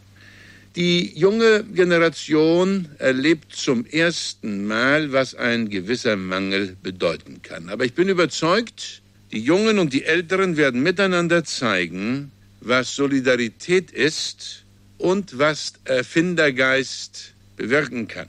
Die 0.76 1.16
junge 1.16 1.62
Generation 1.62 2.88
erlebt 2.98 3.54
zum 3.54 3.86
ersten 3.86 4.66
Mal, 4.66 5.12
was 5.12 5.36
ein 5.36 5.68
gewisser 5.68 6.16
Mangel 6.16 6.76
bedeuten 6.82 7.42
kann. 7.42 7.68
Aber 7.68 7.84
ich 7.84 7.94
bin 7.94 8.08
überzeugt, 8.08 9.02
die 9.30 9.38
Jungen 9.38 9.78
und 9.78 9.92
die 9.92 10.04
Älteren 10.04 10.56
werden 10.56 10.82
miteinander 10.82 11.44
zeigen, 11.44 12.32
was 12.60 12.96
Solidarität 12.96 13.92
ist 13.92 14.64
und 14.98 15.38
was 15.38 15.74
Erfindergeist 15.84 17.34
bewirken 17.56 18.08
kann. 18.08 18.28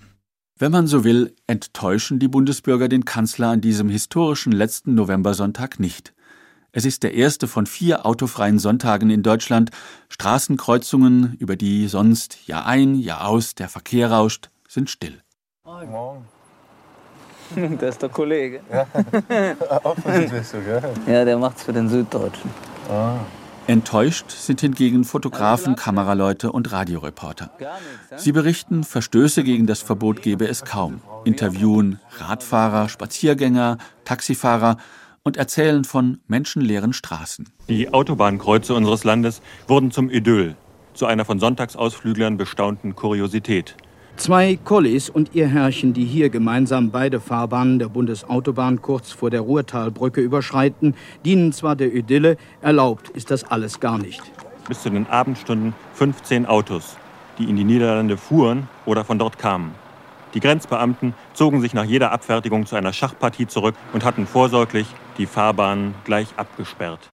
Wenn 0.57 0.71
man 0.71 0.87
so 0.87 1.03
will, 1.03 1.33
enttäuschen 1.47 2.19
die 2.19 2.27
Bundesbürger 2.27 2.87
den 2.87 3.05
Kanzler 3.05 3.49
an 3.49 3.61
diesem 3.61 3.89
historischen 3.89 4.51
letzten 4.51 4.95
Novembersonntag 4.95 5.79
nicht. 5.79 6.14
Es 6.77 6.83
ist 6.83 7.03
der 7.03 7.13
erste 7.13 7.47
von 7.47 7.67
vier 7.67 8.05
autofreien 8.05 8.59
Sonntagen 8.59 9.09
in 9.09 9.23
Deutschland. 9.23 9.69
Straßenkreuzungen, 10.09 11.37
über 11.39 11.55
die 11.55 11.87
sonst 11.87 12.45
Jahr 12.47 12.65
ein, 12.65 12.95
Jahr 12.95 13.29
aus 13.29 13.55
der 13.55 13.69
Verkehr 13.69 14.11
rauscht, 14.11 14.49
sind 14.67 14.89
still. 14.89 15.21
Morgen. 15.63 16.25
Das 17.79 17.91
ist 17.91 18.01
der 18.01 18.09
Kollege. 18.09 18.59
Ja, 18.69 18.85
von 19.79 20.13
Südwestdeutsch, 20.13 20.65
ja. 20.67 21.13
Ja, 21.13 21.25
der 21.25 21.37
macht's 21.37 21.63
für 21.63 21.71
den 21.71 21.87
Süddeutschen. 21.87 22.49
Ah. 22.89 23.19
Enttäuscht 23.67 24.31
sind 24.31 24.59
hingegen 24.59 25.05
Fotografen, 25.05 25.75
Kameraleute 25.77 26.51
und 26.51 26.71
Radioreporter. 26.73 27.51
Sie 28.17 28.31
berichten, 28.33 28.83
Verstöße 28.83 29.43
gegen 29.43 29.65
das 29.67 29.81
Verbot 29.81 30.21
gebe 30.21 30.47
es 30.47 30.65
kaum, 30.65 31.01
interviewen 31.23 31.99
Radfahrer, 32.17 32.89
Spaziergänger, 32.89 33.77
Taxifahrer 34.03 34.77
und 35.25 35.37
erzählen 35.37 35.83
von 35.83 36.19
menschenleeren 36.27 36.93
Straßen. 36.93 37.49
Die 37.67 37.91
Autobahnkreuze 37.91 38.75
unseres 38.75 39.03
Landes 39.03 39.41
wurden 39.67 39.89
zum 39.89 40.09
Idyll, 40.11 40.55
zu 40.93 41.07
einer 41.07 41.25
von 41.25 41.39
Sonntagsausflüglern 41.39 42.37
bestaunten 42.37 42.95
Kuriosität. 42.95 43.75
Zwei 44.17 44.57
Kollis 44.63 45.09
und 45.09 45.31
ihr 45.33 45.47
Herrchen, 45.47 45.93
die 45.93 46.05
hier 46.05 46.29
gemeinsam 46.29 46.91
beide 46.91 47.19
Fahrbahnen 47.19 47.79
der 47.79 47.89
Bundesautobahn 47.89 48.81
kurz 48.81 49.11
vor 49.11 49.29
der 49.31 49.41
Ruhrtalbrücke 49.41 50.21
überschreiten, 50.21 50.93
dienen 51.25 51.51
zwar 51.51 51.75
der 51.75 51.93
Idylle, 51.93 52.37
erlaubt 52.61 53.09
ist 53.09 53.31
das 53.31 53.43
alles 53.43 53.79
gar 53.79 53.97
nicht. 53.97 54.21
Bis 54.67 54.83
zu 54.83 54.91
den 54.91 55.07
Abendstunden 55.07 55.73
15 55.95 56.45
Autos, 56.45 56.97
die 57.39 57.45
in 57.45 57.57
die 57.57 57.65
Niederlande 57.65 58.15
fuhren 58.15 58.69
oder 58.85 59.03
von 59.03 59.19
dort 59.19 59.39
kamen. 59.39 59.71
Die 60.35 60.41
Grenzbeamten 60.41 61.13
zogen 61.33 61.61
sich 61.61 61.73
nach 61.73 61.85
jeder 61.85 62.11
Abfertigung 62.11 62.65
zu 62.65 62.75
einer 62.75 62.91
Schachpartie 62.91 63.47
zurück 63.47 63.75
und 63.93 64.03
hatten 64.03 64.27
vorsorglich 64.27 64.85
die 65.17 65.27
Fahrbahnen 65.27 65.95
gleich 66.03 66.27
abgesperrt. 66.35 67.09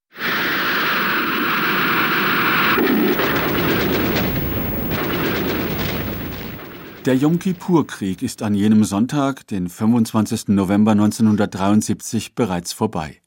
Der 7.07 7.17
Yom 7.17 7.39
Kippur-Krieg 7.39 8.23
ist 8.23 8.43
an 8.43 8.55
jenem 8.55 8.83
Sonntag, 8.85 9.47
den 9.47 9.69
25. 9.69 10.49
November 10.49 10.93
1973, 10.93 12.35
bereits 12.35 12.73
vorbei. 12.73 13.23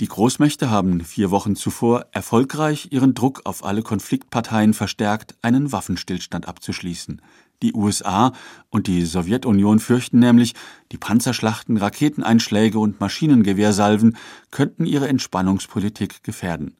Die 0.00 0.08
Großmächte 0.08 0.68
haben 0.68 1.00
vier 1.00 1.30
Wochen 1.30 1.56
zuvor 1.56 2.04
erfolgreich 2.12 2.88
ihren 2.90 3.14
Druck 3.14 3.40
auf 3.44 3.64
alle 3.64 3.82
Konfliktparteien 3.82 4.74
verstärkt, 4.74 5.34
einen 5.40 5.72
Waffenstillstand 5.72 6.46
abzuschließen. 6.46 7.22
Die 7.62 7.72
USA 7.74 8.32
und 8.68 8.86
die 8.86 9.04
Sowjetunion 9.04 9.78
fürchten 9.78 10.18
nämlich, 10.18 10.54
die 10.92 10.98
Panzerschlachten, 10.98 11.76
Raketeneinschläge 11.76 12.78
und 12.78 13.00
Maschinengewehrsalven 13.00 14.16
könnten 14.50 14.84
ihre 14.84 15.08
Entspannungspolitik 15.08 16.22
gefährden. 16.22 16.76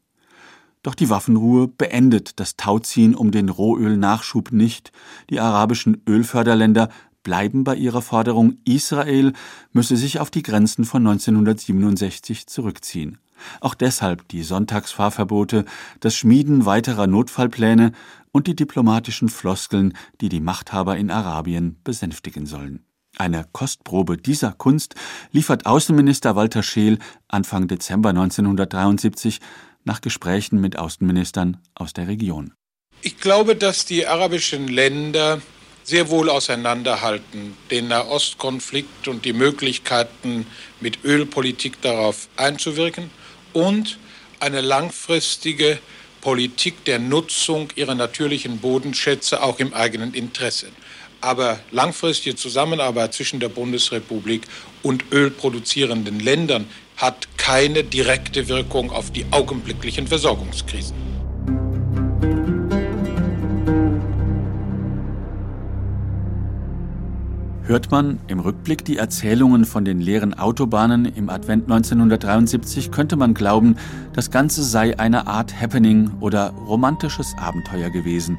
Doch 0.82 0.94
die 0.94 1.10
Waffenruhe 1.10 1.66
beendet 1.66 2.38
das 2.38 2.56
Tauziehen 2.56 3.14
um 3.16 3.32
den 3.32 3.48
Rohölnachschub 3.48 4.52
nicht. 4.52 4.92
Die 5.30 5.40
arabischen 5.40 6.00
Ölförderländer 6.08 6.90
bleiben 7.24 7.64
bei 7.64 7.74
ihrer 7.74 8.02
Forderung, 8.02 8.58
Israel 8.64 9.32
müsse 9.72 9.96
sich 9.96 10.20
auf 10.20 10.30
die 10.30 10.44
Grenzen 10.44 10.84
von 10.84 11.04
1967 11.04 12.46
zurückziehen. 12.46 13.18
Auch 13.60 13.74
deshalb 13.74 14.28
die 14.28 14.44
Sonntagsfahrverbote, 14.44 15.64
das 15.98 16.16
Schmieden 16.16 16.66
weiterer 16.66 17.08
Notfallpläne 17.08 17.90
und 18.36 18.46
die 18.46 18.54
diplomatischen 18.54 19.30
Floskeln, 19.30 19.96
die 20.20 20.28
die 20.28 20.40
Machthaber 20.40 20.98
in 20.98 21.10
Arabien 21.10 21.80
besänftigen 21.82 22.44
sollen. 22.44 22.84
Eine 23.16 23.46
Kostprobe 23.50 24.18
dieser 24.18 24.52
Kunst 24.52 24.94
liefert 25.32 25.64
Außenminister 25.64 26.36
Walter 26.36 26.62
Scheel 26.62 26.98
Anfang 27.28 27.66
Dezember 27.66 28.10
1973 28.10 29.40
nach 29.84 30.02
Gesprächen 30.02 30.60
mit 30.60 30.78
Außenministern 30.78 31.62
aus 31.74 31.94
der 31.94 32.08
Region. 32.08 32.52
Ich 33.00 33.18
glaube, 33.18 33.56
dass 33.56 33.86
die 33.86 34.06
arabischen 34.06 34.68
Länder 34.68 35.40
sehr 35.82 36.10
wohl 36.10 36.28
auseinanderhalten, 36.28 37.56
den 37.70 37.88
Nahostkonflikt 37.88 39.08
und 39.08 39.24
die 39.24 39.32
Möglichkeiten 39.32 40.46
mit 40.80 41.04
Ölpolitik 41.04 41.80
darauf 41.80 42.28
einzuwirken 42.36 43.10
und 43.54 43.98
eine 44.40 44.60
langfristige 44.60 45.78
Politik 46.26 46.84
der 46.86 46.98
Nutzung 46.98 47.68
ihrer 47.76 47.94
natürlichen 47.94 48.58
Bodenschätze 48.58 49.44
auch 49.44 49.60
im 49.60 49.72
eigenen 49.72 50.12
Interesse. 50.12 50.66
Aber 51.20 51.60
langfristige 51.70 52.34
Zusammenarbeit 52.34 53.14
zwischen 53.14 53.38
der 53.38 53.48
Bundesrepublik 53.48 54.42
und 54.82 55.04
ölproduzierenden 55.12 56.18
Ländern 56.18 56.66
hat 56.96 57.28
keine 57.36 57.84
direkte 57.84 58.48
Wirkung 58.48 58.90
auf 58.90 59.12
die 59.12 59.24
augenblicklichen 59.30 60.08
Versorgungskrisen. 60.08 61.15
Hört 67.66 67.90
man 67.90 68.20
im 68.28 68.38
Rückblick 68.38 68.84
die 68.84 68.96
Erzählungen 68.96 69.64
von 69.64 69.84
den 69.84 70.00
leeren 70.00 70.34
Autobahnen 70.34 71.04
im 71.04 71.28
Advent 71.28 71.64
1973, 71.64 72.92
könnte 72.92 73.16
man 73.16 73.34
glauben, 73.34 73.74
das 74.12 74.30
Ganze 74.30 74.62
sei 74.62 74.96
eine 75.00 75.26
Art 75.26 75.60
Happening 75.60 76.12
oder 76.20 76.50
romantisches 76.50 77.34
Abenteuer 77.36 77.90
gewesen. 77.90 78.38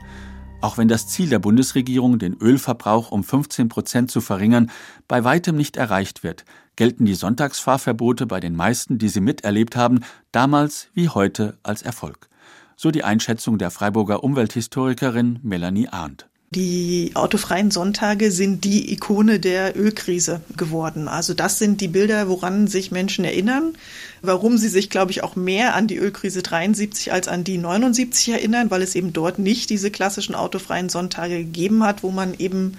Auch 0.62 0.78
wenn 0.78 0.88
das 0.88 1.10
Ziel 1.10 1.28
der 1.28 1.40
Bundesregierung, 1.40 2.20
den 2.20 2.36
Ölverbrauch 2.36 3.12
um 3.12 3.22
15 3.22 3.68
Prozent 3.68 4.12
zu 4.12 4.22
verringern, 4.22 4.72
bei 5.10 5.26
weitem 5.26 5.58
nicht 5.58 5.76
erreicht 5.76 6.24
wird, 6.24 6.46
gelten 6.78 7.04
die 7.04 7.14
Sonntagsfahrverbote 7.14 8.28
bei 8.28 8.40
den 8.40 8.56
meisten, 8.56 8.98
die 8.98 9.10
sie 9.10 9.20
miterlebt 9.20 9.76
haben, 9.76 10.06
damals 10.32 10.88
wie 10.94 11.10
heute 11.10 11.58
als 11.64 11.82
Erfolg. 11.82 12.30
So 12.78 12.92
die 12.92 13.04
Einschätzung 13.04 13.58
der 13.58 13.72
Freiburger 13.72 14.24
Umwelthistorikerin 14.24 15.40
Melanie 15.44 15.90
Arndt. 15.90 16.30
Die 16.52 17.12
autofreien 17.14 17.72
Sonntage 17.72 18.32
sind 18.32 18.64
die 18.64 18.94
Ikone 18.94 19.38
der 19.38 19.78
Ölkrise 19.78 20.40
geworden. 20.56 21.10
Also 21.10 21.34
das 21.34 21.60
sind 21.60 21.82
die 21.82 21.90
Bilder, 21.90 22.30
woran 22.30 22.68
sich 22.68 22.90
Menschen 22.90 23.26
erinnern, 23.26 23.76
warum 24.22 24.58
sie 24.58 24.70
sich, 24.70 24.90
glaube 24.90 25.12
ich, 25.12 25.24
auch 25.24 25.36
mehr 25.36 25.76
an 25.76 25.88
die 25.88 25.98
Ölkrise 25.98 26.42
73 26.42 27.12
als 27.12 27.28
an 27.28 27.44
die 27.44 27.58
79 27.58 28.30
erinnern, 28.30 28.72
weil 28.72 28.82
es 28.82 28.96
eben 28.96 29.12
dort 29.12 29.40
nicht 29.40 29.70
diese 29.70 29.92
klassischen 29.92 30.36
autofreien 30.36 30.88
Sonntage 30.88 31.40
gegeben 31.40 31.84
hat, 31.84 32.02
wo 32.02 32.12
man 32.12 32.34
eben 32.34 32.78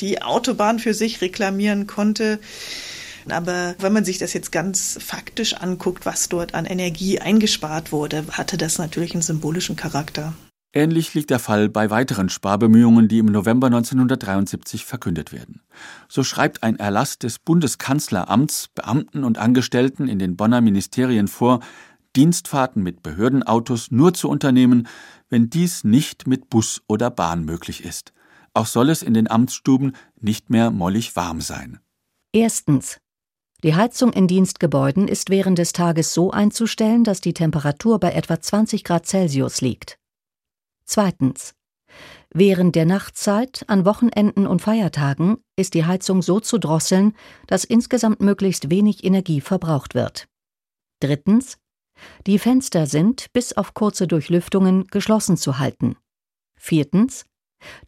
die 0.00 0.22
Autobahn 0.22 0.78
für 0.78 0.94
sich 0.94 1.20
reklamieren 1.20 1.86
konnte. 1.86 2.38
Aber 3.28 3.74
wenn 3.78 3.92
man 3.92 4.06
sich 4.06 4.16
das 4.16 4.32
jetzt 4.32 4.52
ganz 4.52 4.98
faktisch 5.04 5.52
anguckt, 5.52 6.06
was 6.06 6.30
dort 6.30 6.54
an 6.54 6.64
Energie 6.64 7.20
eingespart 7.20 7.92
wurde, 7.92 8.24
hatte 8.30 8.56
das 8.56 8.78
natürlich 8.78 9.12
einen 9.12 9.20
symbolischen 9.20 9.76
Charakter. 9.76 10.32
Ähnlich 10.74 11.12
liegt 11.12 11.28
der 11.28 11.38
Fall 11.38 11.68
bei 11.68 11.90
weiteren 11.90 12.30
Sparbemühungen, 12.30 13.06
die 13.06 13.18
im 13.18 13.26
November 13.26 13.66
1973 13.66 14.86
verkündet 14.86 15.30
werden. 15.30 15.60
So 16.08 16.24
schreibt 16.24 16.62
ein 16.62 16.76
Erlass 16.76 17.18
des 17.18 17.38
Bundeskanzleramts 17.38 18.68
Beamten 18.74 19.22
und 19.24 19.36
Angestellten 19.36 20.08
in 20.08 20.18
den 20.18 20.36
Bonner 20.36 20.62
Ministerien 20.62 21.28
vor, 21.28 21.60
Dienstfahrten 22.16 22.82
mit 22.82 23.02
Behördenautos 23.02 23.90
nur 23.90 24.14
zu 24.14 24.30
unternehmen, 24.30 24.88
wenn 25.28 25.50
dies 25.50 25.84
nicht 25.84 26.26
mit 26.26 26.48
Bus 26.48 26.82
oder 26.86 27.10
Bahn 27.10 27.44
möglich 27.44 27.84
ist. 27.84 28.14
Auch 28.54 28.66
soll 28.66 28.88
es 28.88 29.02
in 29.02 29.14
den 29.14 29.30
Amtsstuben 29.30 29.92
nicht 30.20 30.48
mehr 30.48 30.70
mollig 30.70 31.16
warm 31.16 31.40
sein. 31.42 31.80
Erstens. 32.32 32.98
Die 33.62 33.74
Heizung 33.74 34.12
in 34.12 34.26
Dienstgebäuden 34.26 35.06
ist 35.06 35.30
während 35.30 35.58
des 35.58 35.72
Tages 35.72 36.14
so 36.14 36.30
einzustellen, 36.32 37.04
dass 37.04 37.20
die 37.20 37.34
Temperatur 37.34 38.00
bei 38.00 38.12
etwa 38.12 38.40
20 38.40 38.84
Grad 38.84 39.06
Celsius 39.06 39.60
liegt. 39.60 39.98
Zweitens. 40.84 41.54
Während 42.34 42.74
der 42.74 42.86
Nachtzeit, 42.86 43.64
an 43.68 43.84
Wochenenden 43.84 44.46
und 44.46 44.62
Feiertagen 44.62 45.36
ist 45.56 45.74
die 45.74 45.84
Heizung 45.84 46.22
so 46.22 46.40
zu 46.40 46.58
drosseln, 46.58 47.14
dass 47.46 47.64
insgesamt 47.64 48.20
möglichst 48.20 48.70
wenig 48.70 49.04
Energie 49.04 49.40
verbraucht 49.40 49.94
wird. 49.94 50.28
Drittens. 51.00 51.58
Die 52.26 52.38
Fenster 52.38 52.86
sind, 52.86 53.32
bis 53.32 53.52
auf 53.52 53.74
kurze 53.74 54.06
Durchlüftungen, 54.06 54.86
geschlossen 54.86 55.36
zu 55.36 55.58
halten. 55.58 55.96
Viertens. 56.58 57.26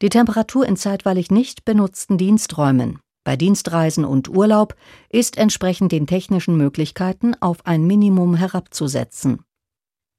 Die 0.02 0.08
Temperatur 0.08 0.66
in 0.66 0.76
zeitweilig 0.76 1.30
nicht 1.30 1.64
benutzten 1.64 2.18
Diensträumen, 2.18 3.00
bei 3.24 3.36
Dienstreisen 3.36 4.04
und 4.04 4.28
Urlaub, 4.28 4.76
ist 5.08 5.38
entsprechend 5.38 5.90
den 5.90 6.06
technischen 6.06 6.56
Möglichkeiten 6.56 7.34
auf 7.40 7.66
ein 7.66 7.86
Minimum 7.86 8.34
herabzusetzen. 8.34 9.42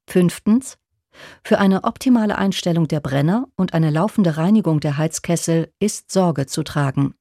Fünftens. 0.10 0.78
Für 1.44 1.60
eine 1.60 1.84
optimale 1.84 2.38
Einstellung 2.38 2.88
der 2.88 3.00
Brenner 3.00 3.48
und 3.56 3.74
eine 3.74 3.90
laufende 3.90 4.38
Reinigung 4.38 4.80
der 4.80 4.98
Heizkessel 4.98 5.72
ist 5.80 6.12
Sorge 6.12 6.46
zu 6.46 6.64
tragen. 6.64 7.14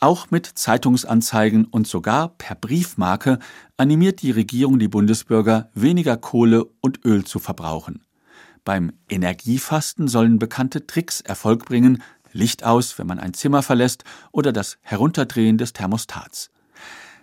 Auch 0.00 0.30
mit 0.30 0.46
Zeitungsanzeigen 0.46 1.66
und 1.66 1.86
sogar 1.86 2.30
per 2.30 2.56
Briefmarke 2.56 3.38
animiert 3.76 4.22
die 4.22 4.30
Regierung 4.30 4.78
die 4.78 4.88
Bundesbürger, 4.88 5.70
weniger 5.74 6.16
Kohle 6.16 6.64
und 6.80 7.04
Öl 7.04 7.24
zu 7.24 7.38
verbrauchen. 7.38 8.02
Beim 8.64 8.92
Energiefasten 9.10 10.08
sollen 10.08 10.38
bekannte 10.38 10.86
Tricks 10.86 11.20
Erfolg 11.20 11.66
bringen, 11.66 12.02
Licht 12.32 12.64
aus, 12.64 12.98
wenn 12.98 13.06
man 13.06 13.18
ein 13.18 13.34
Zimmer 13.34 13.62
verlässt, 13.62 14.04
oder 14.32 14.52
das 14.52 14.78
Herunterdrehen 14.82 15.58
des 15.58 15.72
Thermostats. 15.72 16.50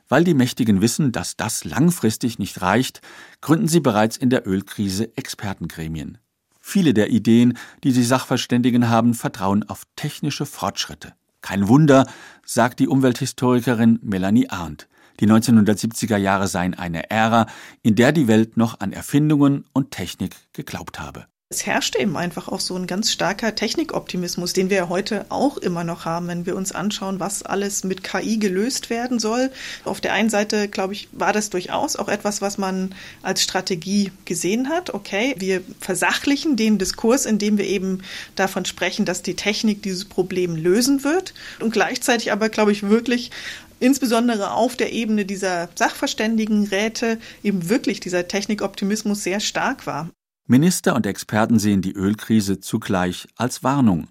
Weil 0.10 0.24
die 0.24 0.34
Mächtigen 0.34 0.82
wissen, 0.82 1.12
dass 1.12 1.36
das 1.36 1.66
langfristig 1.66 2.40
nicht 2.40 2.62
reicht, 2.62 3.02
gründen 3.42 3.68
sie 3.68 3.80
bereits 3.80 4.18
in 4.18 4.30
der 4.30 4.48
Ölkrise 4.48 5.16
Expertengremien. 5.18 6.18
Viele 6.60 6.94
der 6.94 7.10
Ideen, 7.10 7.58
die 7.84 7.94
die 7.94 8.04
Sachverständigen 8.04 8.90
haben, 8.90 9.14
vertrauen 9.14 9.64
auf 9.70 9.84
technische 9.96 10.46
Fortschritte. 10.46 11.14
Kein 11.42 11.68
Wunder, 11.68 12.08
sagt 12.46 12.80
die 12.80 12.88
Umwelthistorikerin 12.88 14.00
Melanie 14.02 14.50
Arndt. 14.50 14.88
Die 15.20 15.28
1970er 15.28 16.18
Jahre 16.18 16.48
seien 16.48 16.74
eine 16.74 17.10
Ära, 17.10 17.48
in 17.82 17.96
der 17.96 18.12
die 18.12 18.28
Welt 18.28 18.58
noch 18.58 18.80
an 18.80 18.92
Erfindungen 18.94 19.66
und 19.74 19.92
Technik 19.92 20.36
geglaubt 20.54 21.00
habe. 21.00 21.26
Es 21.50 21.66
herrschte 21.66 22.00
eben 22.00 22.18
einfach 22.18 22.50
auch 22.50 22.60
so 22.60 22.76
ein 22.76 22.88
ganz 22.88 23.10
starker 23.10 23.56
Technikoptimismus, 23.56 24.52
den 24.52 24.70
wir 24.70 24.76
ja 24.76 24.90
heute 24.90 25.26
auch 25.30 25.56
immer 25.56 25.86
noch 25.86 26.04
haben, 26.04 26.28
wenn 26.28 26.46
wir 26.46 26.58
uns 26.58 26.74
anschauen, 26.74 27.22
was 27.22 27.42
alles 27.42 27.86
mit 27.86 28.04
KI 28.04 28.38
gelöst 28.38 28.90
werden 28.90 29.18
soll. 29.18 29.50
Auf 29.86 30.02
der 30.02 30.12
einen 30.12 30.30
Seite, 30.30 30.68
glaube 30.68 30.92
ich, 30.92 31.08
war 31.14 31.32
das 31.32 31.50
durchaus 31.50 31.96
auch 31.96 32.10
etwas, 32.10 32.42
was 32.42 32.58
man 32.58 32.94
als 33.22 33.44
Strategie 33.44 34.12
gesehen 34.26 34.68
hat. 34.68 34.94
Okay, 34.94 35.36
wir 35.38 35.62
versachlichen 35.80 36.58
den 36.58 36.80
Diskurs, 36.80 37.26
indem 37.26 37.58
wir 37.58 37.66
eben 37.66 38.02
davon 38.36 38.66
sprechen, 38.66 39.06
dass 39.06 39.22
die 39.22 39.38
Technik 39.38 39.82
dieses 39.82 40.04
Problem 40.04 40.58
lösen 40.58 41.06
wird. 41.06 41.34
Und 41.62 41.72
gleichzeitig 41.72 42.34
aber, 42.34 42.50
glaube 42.50 42.74
ich, 42.74 42.84
wirklich 42.84 43.32
insbesondere 43.80 44.52
auf 44.52 44.76
der 44.76 44.92
Ebene 44.92 45.24
dieser 45.24 45.70
Sachverständigenräte 45.76 47.20
eben 47.42 47.70
wirklich 47.70 48.02
dieser 48.02 48.28
Technikoptimismus 48.28 49.24
sehr 49.24 49.40
stark 49.40 49.88
war. 49.88 50.10
Minister 50.50 50.96
und 50.96 51.06
Experten 51.06 51.60
sehen 51.60 51.82
die 51.82 51.92
Ölkrise 51.92 52.62
zugleich 52.62 53.28
als 53.36 53.66
Warnung, 53.66 54.08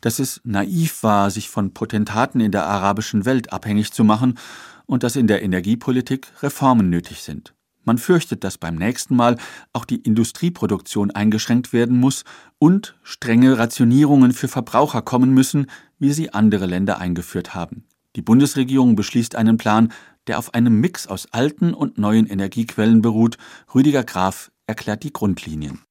dass 0.00 0.18
es 0.18 0.40
naiv 0.42 1.04
war, 1.04 1.30
sich 1.30 1.48
von 1.48 1.74
Potentaten 1.74 2.40
in 2.40 2.50
der 2.50 2.66
arabischen 2.66 3.24
Welt 3.24 3.52
abhängig 3.52 3.92
zu 3.92 4.02
machen 4.02 4.36
und 4.86 5.04
dass 5.04 5.14
in 5.14 5.28
der 5.28 5.44
Energiepolitik 5.44 6.26
Reformen 6.42 6.90
nötig 6.90 7.22
sind. 7.22 7.54
Man 7.84 7.98
fürchtet, 7.98 8.42
dass 8.42 8.58
beim 8.58 8.74
nächsten 8.74 9.14
Mal 9.14 9.36
auch 9.72 9.84
die 9.84 9.98
Industrieproduktion 10.00 11.12
eingeschränkt 11.12 11.72
werden 11.72 12.00
muss 12.00 12.24
und 12.58 12.96
strenge 13.04 13.56
Rationierungen 13.56 14.32
für 14.32 14.48
Verbraucher 14.48 15.02
kommen 15.02 15.32
müssen, 15.34 15.70
wie 16.00 16.12
sie 16.12 16.34
andere 16.34 16.66
Länder 16.66 16.98
eingeführt 16.98 17.54
haben. 17.54 17.84
Die 18.16 18.22
Bundesregierung 18.22 18.96
beschließt 18.96 19.36
einen 19.36 19.56
Plan, 19.56 19.92
der 20.26 20.40
auf 20.40 20.52
einem 20.52 20.80
Mix 20.80 21.06
aus 21.06 21.28
alten 21.30 21.74
und 21.74 21.96
neuen 21.96 22.26
Energiequellen 22.26 23.02
beruht. 23.02 23.38
Rüdiger 23.72 24.02
Graf 24.02 24.50
erklärt 24.66 25.02
die 25.02 25.12
Grundlinien. 25.12 25.82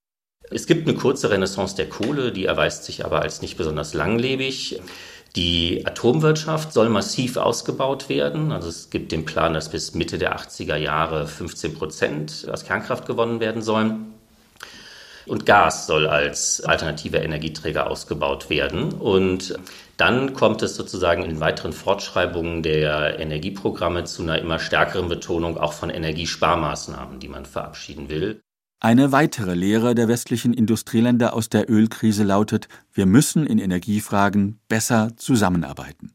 Es 0.51 0.67
gibt 0.67 0.87
eine 0.87 0.97
kurze 0.97 1.31
Renaissance 1.31 1.75
der 1.75 1.89
Kohle, 1.89 2.31
die 2.31 2.45
erweist 2.45 2.83
sich 2.83 3.03
aber 3.03 3.21
als 3.21 3.41
nicht 3.41 3.57
besonders 3.57 3.93
langlebig. 3.93 4.79
Die 5.35 5.85
Atomwirtschaft 5.85 6.71
soll 6.71 6.87
massiv 6.87 7.35
ausgebaut 7.35 8.07
werden. 8.07 8.51
Also 8.51 8.69
es 8.69 8.89
gibt 8.89 9.11
den 9.11 9.25
Plan, 9.25 9.53
dass 9.53 9.69
bis 9.69 9.93
Mitte 9.93 10.17
der 10.17 10.37
80er 10.37 10.77
Jahre 10.77 11.27
15 11.27 11.73
Prozent 11.73 12.47
aus 12.49 12.63
Kernkraft 12.63 13.05
gewonnen 13.05 13.39
werden 13.39 13.61
sollen. 13.61 14.13
Und 15.25 15.45
Gas 15.45 15.87
soll 15.87 16.07
als 16.07 16.61
alternativer 16.61 17.21
Energieträger 17.21 17.89
ausgebaut 17.89 18.49
werden. 18.49 18.93
Und 18.93 19.57
dann 19.97 20.33
kommt 20.33 20.61
es 20.61 20.75
sozusagen 20.75 21.23
in 21.23 21.39
weiteren 21.39 21.73
Fortschreibungen 21.73 22.61
der 22.61 23.19
Energieprogramme 23.19 24.03
zu 24.03 24.21
einer 24.21 24.39
immer 24.39 24.59
stärkeren 24.59 25.09
Betonung 25.09 25.57
auch 25.57 25.73
von 25.73 25.89
Energiesparmaßnahmen, 25.89 27.19
die 27.19 27.27
man 27.27 27.45
verabschieden 27.45 28.07
will. 28.07 28.41
Eine 28.79 29.11
weitere 29.11 29.53
Lehre 29.53 29.95
der 29.95 30.07
westlichen 30.07 30.53
Industrieländer 30.53 31.33
aus 31.33 31.49
der 31.49 31.69
Ölkrise 31.69 32.23
lautet, 32.23 32.67
wir 32.93 33.05
müssen 33.05 33.47
in 33.47 33.57
Energiefragen 33.57 34.59
besser 34.67 35.15
zusammenarbeiten. 35.15 36.11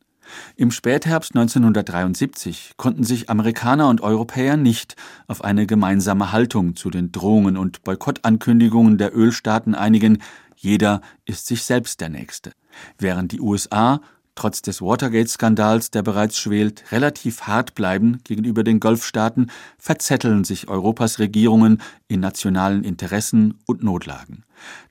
Im 0.56 0.70
Spätherbst 0.70 1.34
1973 1.34 2.74
konnten 2.76 3.02
sich 3.02 3.30
Amerikaner 3.30 3.88
und 3.88 4.02
Europäer 4.02 4.56
nicht 4.56 4.94
auf 5.26 5.42
eine 5.42 5.66
gemeinsame 5.66 6.32
Haltung 6.32 6.76
zu 6.76 6.90
den 6.90 7.10
Drohungen 7.10 7.56
und 7.56 7.82
Boykottankündigungen 7.82 8.98
der 8.98 9.16
Ölstaaten 9.16 9.74
einigen, 9.74 10.18
jeder 10.54 11.00
ist 11.24 11.46
sich 11.46 11.64
selbst 11.64 12.00
der 12.00 12.10
Nächste. 12.10 12.52
Während 12.98 13.32
die 13.32 13.40
USA 13.40 14.00
trotz 14.34 14.62
des 14.62 14.80
Watergate-Skandals, 14.80 15.90
der 15.90 16.02
bereits 16.02 16.38
schwelt, 16.38 16.84
relativ 16.92 17.42
hart 17.42 17.74
bleiben 17.74 18.20
gegenüber 18.24 18.64
den 18.64 18.80
Golfstaaten, 18.80 19.50
verzetteln 19.78 20.44
sich 20.44 20.68
Europas 20.68 21.18
Regierungen 21.18 21.82
in 22.08 22.20
nationalen 22.20 22.84
Interessen 22.84 23.58
und 23.66 23.82
Notlagen. 23.82 24.44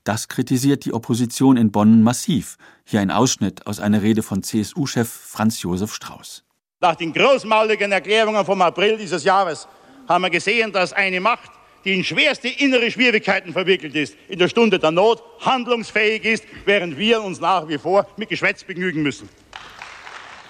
Das 0.03 0.27
kritisiert 0.27 0.85
die 0.85 0.93
Opposition 0.93 1.57
in 1.57 1.71
Bonn 1.71 2.01
massiv. 2.03 2.57
Hier 2.85 3.01
ein 3.01 3.11
Ausschnitt 3.11 3.67
aus 3.67 3.79
einer 3.79 4.01
Rede 4.01 4.23
von 4.23 4.43
CSU-Chef 4.43 5.09
Franz 5.09 5.61
Josef 5.61 5.93
Strauß. 5.93 6.43
Nach 6.81 6.95
den 6.95 7.11
großmauligen 7.11 7.91
Erklärungen 7.91 8.45
vom 8.45 8.61
April 8.61 8.97
dieses 8.97 9.23
Jahres 9.23 9.67
haben 10.07 10.23
wir 10.23 10.29
gesehen, 10.29 10.71
dass 10.71 10.93
eine 10.93 11.19
Macht, 11.19 11.51
die 11.85 11.93
in 11.93 12.03
schwerste 12.03 12.47
innere 12.47 12.91
Schwierigkeiten 12.91 13.53
verwickelt 13.53 13.95
ist, 13.95 14.15
in 14.27 14.39
der 14.39 14.47
Stunde 14.47 14.79
der 14.79 14.91
Not 14.91 15.23
handlungsfähig 15.39 16.25
ist, 16.25 16.43
während 16.65 16.97
wir 16.97 17.21
uns 17.23 17.39
nach 17.39 17.67
wie 17.67 17.77
vor 17.77 18.07
mit 18.17 18.29
Geschwätz 18.29 18.63
begnügen 18.63 19.03
müssen. 19.03 19.29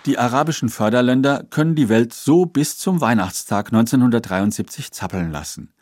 Die 0.06 0.18
arabischen 0.18 0.70
Förderländer 0.70 1.44
können 1.50 1.76
die 1.76 1.90
Welt 1.90 2.14
so 2.14 2.46
bis 2.46 2.78
zum 2.78 3.02
Weihnachtstag 3.02 3.68
1973 3.68 4.92
zappeln 4.92 5.32
lassen. 5.32 5.74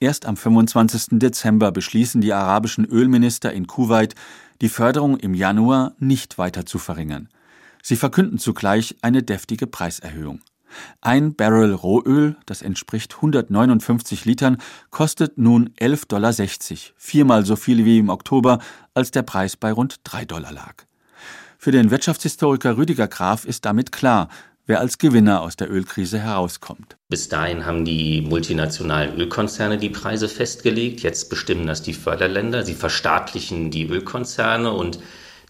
Erst 0.00 0.26
am 0.26 0.36
25. 0.36 1.18
Dezember 1.18 1.72
beschließen 1.72 2.20
die 2.20 2.32
arabischen 2.32 2.84
Ölminister 2.84 3.52
in 3.52 3.66
Kuwait, 3.66 4.14
die 4.60 4.68
Förderung 4.68 5.16
im 5.16 5.34
Januar 5.34 5.94
nicht 5.98 6.38
weiter 6.38 6.66
zu 6.66 6.78
verringern. 6.78 7.28
Sie 7.82 7.96
verkünden 7.96 8.38
zugleich 8.38 8.96
eine 9.02 9.22
deftige 9.22 9.66
Preiserhöhung. 9.66 10.40
Ein 11.00 11.34
Barrel 11.34 11.72
Rohöl, 11.72 12.36
das 12.46 12.62
entspricht 12.62 13.16
159 13.16 14.24
Litern, 14.24 14.58
kostet 14.90 15.38
nun 15.38 15.70
11,60 15.80 16.06
Dollar, 16.08 16.32
viermal 16.96 17.44
so 17.44 17.56
viel 17.56 17.84
wie 17.84 17.98
im 17.98 18.08
Oktober, 18.08 18.58
als 18.94 19.10
der 19.10 19.22
Preis 19.22 19.56
bei 19.56 19.72
rund 19.72 20.00
3 20.04 20.24
Dollar 20.24 20.52
lag. 20.52 20.74
Für 21.58 21.72
den 21.72 21.90
Wirtschaftshistoriker 21.90 22.76
Rüdiger 22.76 23.08
Graf 23.08 23.44
ist 23.44 23.64
damit 23.64 23.90
klar, 23.90 24.28
wer 24.66 24.80
als 24.80 24.98
Gewinner 24.98 25.42
aus 25.42 25.56
der 25.56 25.70
Ölkrise 25.70 26.18
herauskommt. 26.18 26.96
Bis 27.08 27.28
dahin 27.28 27.66
haben 27.66 27.84
die 27.84 28.22
multinationalen 28.22 29.18
Ölkonzerne 29.18 29.78
die 29.78 29.90
Preise 29.90 30.28
festgelegt. 30.28 31.00
Jetzt 31.00 31.30
bestimmen 31.30 31.66
das 31.66 31.82
die 31.82 31.94
Förderländer. 31.94 32.64
Sie 32.64 32.74
verstaatlichen 32.74 33.70
die 33.70 33.86
Ölkonzerne 33.86 34.72
und 34.72 34.98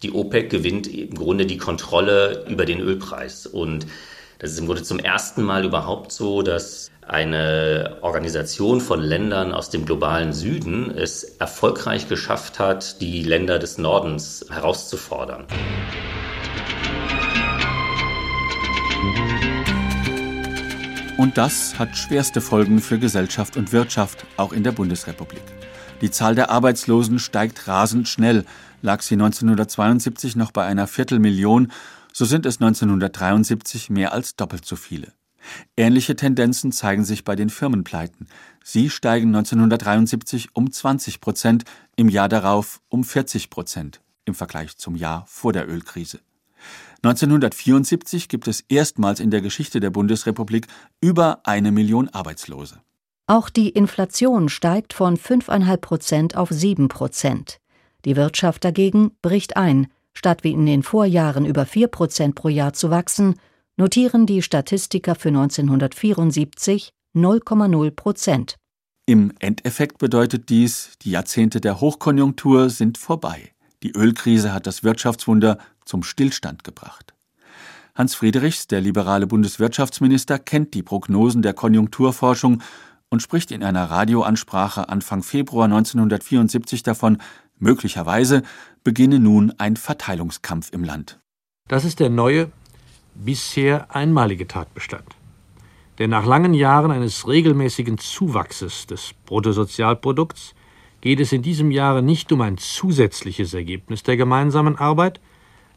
die 0.03 0.11
OPEC 0.11 0.49
gewinnt 0.49 0.87
im 0.87 1.15
Grunde 1.15 1.45
die 1.45 1.57
Kontrolle 1.57 2.45
über 2.49 2.65
den 2.65 2.79
Ölpreis. 2.79 3.45
Und 3.45 3.87
das 4.39 4.51
ist 4.51 4.59
im 4.59 4.65
Grunde 4.65 4.83
zum 4.83 4.99
ersten 4.99 5.43
Mal 5.43 5.63
überhaupt 5.63 6.11
so, 6.11 6.41
dass 6.41 6.91
eine 7.07 7.97
Organisation 8.01 8.81
von 8.81 9.01
Ländern 9.01 9.53
aus 9.53 9.69
dem 9.69 9.85
globalen 9.85 10.33
Süden 10.33 10.91
es 10.91 11.23
erfolgreich 11.23 12.09
geschafft 12.09 12.59
hat, 12.59 12.99
die 12.99 13.23
Länder 13.23 13.59
des 13.59 13.77
Nordens 13.77 14.45
herauszufordern. 14.49 15.45
Und 21.17 21.37
das 21.37 21.79
hat 21.79 21.95
schwerste 21.95 22.41
Folgen 22.41 22.79
für 22.79 22.99
Gesellschaft 22.99 23.55
und 23.55 23.71
Wirtschaft, 23.71 24.25
auch 24.35 24.51
in 24.51 24.63
der 24.63 24.73
Bundesrepublik. 24.73 25.43
Die 26.01 26.11
Zahl 26.11 26.35
der 26.35 26.49
Arbeitslosen 26.49 27.19
steigt 27.19 27.67
rasend 27.69 28.09
schnell. 28.09 28.43
Lag 28.81 29.01
sie 29.01 29.15
1972 29.15 30.35
noch 30.35 30.51
bei 30.51 30.65
einer 30.65 30.87
Viertelmillion, 30.87 31.71
so 32.17 32.23
sind 32.23 32.45
es 32.45 32.61
1973 32.61 33.89
mehr 33.89 34.13
als 34.13 34.37
doppelt 34.37 34.63
so 34.65 34.77
viele. 34.77 35.11
Ähnliche 35.75 36.15
Tendenzen 36.15 36.71
zeigen 36.71 37.03
sich 37.03 37.25
bei 37.25 37.35
den 37.35 37.49
Firmenpleiten. 37.49 38.29
Sie 38.63 38.89
steigen 38.89 39.35
1973 39.35 40.47
um 40.53 40.71
20 40.71 41.19
Prozent, 41.19 41.65
im 41.97 42.07
Jahr 42.07 42.29
darauf 42.29 42.79
um 42.87 43.03
40 43.03 43.49
Prozent 43.49 43.99
im 44.23 44.33
Vergleich 44.33 44.77
zum 44.77 44.95
Jahr 44.95 45.25
vor 45.27 45.51
der 45.51 45.67
Ölkrise. 45.67 46.21
1974 47.03 48.29
gibt 48.29 48.47
es 48.47 48.61
erstmals 48.69 49.19
in 49.19 49.29
der 49.29 49.41
Geschichte 49.41 49.81
der 49.81 49.89
Bundesrepublik 49.89 50.67
über 51.01 51.41
eine 51.43 51.73
Million 51.73 52.07
Arbeitslose. 52.07 52.79
Auch 53.27 53.49
die 53.49 53.69
Inflation 53.69 54.47
steigt 54.47 54.93
von 54.93 55.17
5,5 55.17 55.77
Prozent 55.77 56.37
auf 56.37 56.49
7 56.49 56.87
Prozent. 56.87 57.59
Die 58.05 58.15
Wirtschaft 58.15 58.63
dagegen 58.63 59.11
bricht 59.21 59.57
ein. 59.57 59.87
Statt 60.17 60.43
wie 60.43 60.51
in 60.51 60.65
den 60.65 60.81
Vorjahren 60.81 61.45
über 61.45 61.65
4 61.65 61.87
Prozent 61.87 62.35
pro 62.35 62.49
Jahr 62.49 62.73
zu 62.73 62.89
wachsen, 62.89 63.35
notieren 63.77 64.25
die 64.25 64.41
Statistiker 64.41 65.15
für 65.15 65.29
1974 65.29 66.89
0,0 67.13 67.91
Prozent. 67.91 68.55
Im 69.05 69.33
Endeffekt 69.39 69.99
bedeutet 69.99 70.49
dies, 70.49 70.93
die 71.03 71.11
Jahrzehnte 71.11 71.61
der 71.61 71.79
Hochkonjunktur 71.79 72.69
sind 72.69 72.97
vorbei. 72.97 73.51
Die 73.83 73.91
Ölkrise 73.91 74.51
hat 74.51 74.65
das 74.65 74.83
Wirtschaftswunder 74.83 75.59
zum 75.85 76.01
Stillstand 76.01 76.63
gebracht. 76.63 77.13
Hans 77.93 78.15
Friedrichs, 78.15 78.67
der 78.67 78.81
liberale 78.81 79.27
Bundeswirtschaftsminister, 79.27 80.39
kennt 80.39 80.73
die 80.73 80.83
Prognosen 80.83 81.43
der 81.43 81.53
Konjunkturforschung 81.53 82.63
und 83.09 83.21
spricht 83.21 83.51
in 83.51 83.63
einer 83.63 83.89
Radioansprache 83.91 84.89
Anfang 84.89 85.23
Februar 85.23 85.65
1974 85.65 86.83
davon, 86.83 87.19
möglicherweise 87.57 88.41
beginne 88.85 89.19
nun 89.19 89.51
ein 89.57 89.75
Verteilungskampf 89.75 90.71
im 90.71 90.85
Land. 90.85 91.19
Das 91.67 91.83
ist 91.83 91.99
der 91.99 92.09
neue, 92.09 92.51
bisher 93.15 93.93
einmalige 93.93 94.47
Tatbestand. 94.47 95.07
Denn 95.97 96.11
nach 96.11 96.25
langen 96.25 96.53
Jahren 96.53 96.91
eines 96.91 97.27
regelmäßigen 97.27 97.97
Zuwachses 97.97 98.85
des 98.85 99.13
Bruttosozialprodukts 99.25 100.53
geht 101.01 101.19
es 101.19 101.31
in 101.31 101.41
diesem 101.41 101.71
Jahre 101.71 102.03
nicht 102.03 102.31
um 102.31 102.41
ein 102.41 102.57
zusätzliches 102.57 103.53
Ergebnis 103.53 104.03
der 104.03 104.17
gemeinsamen 104.17 104.77
Arbeit, 104.77 105.19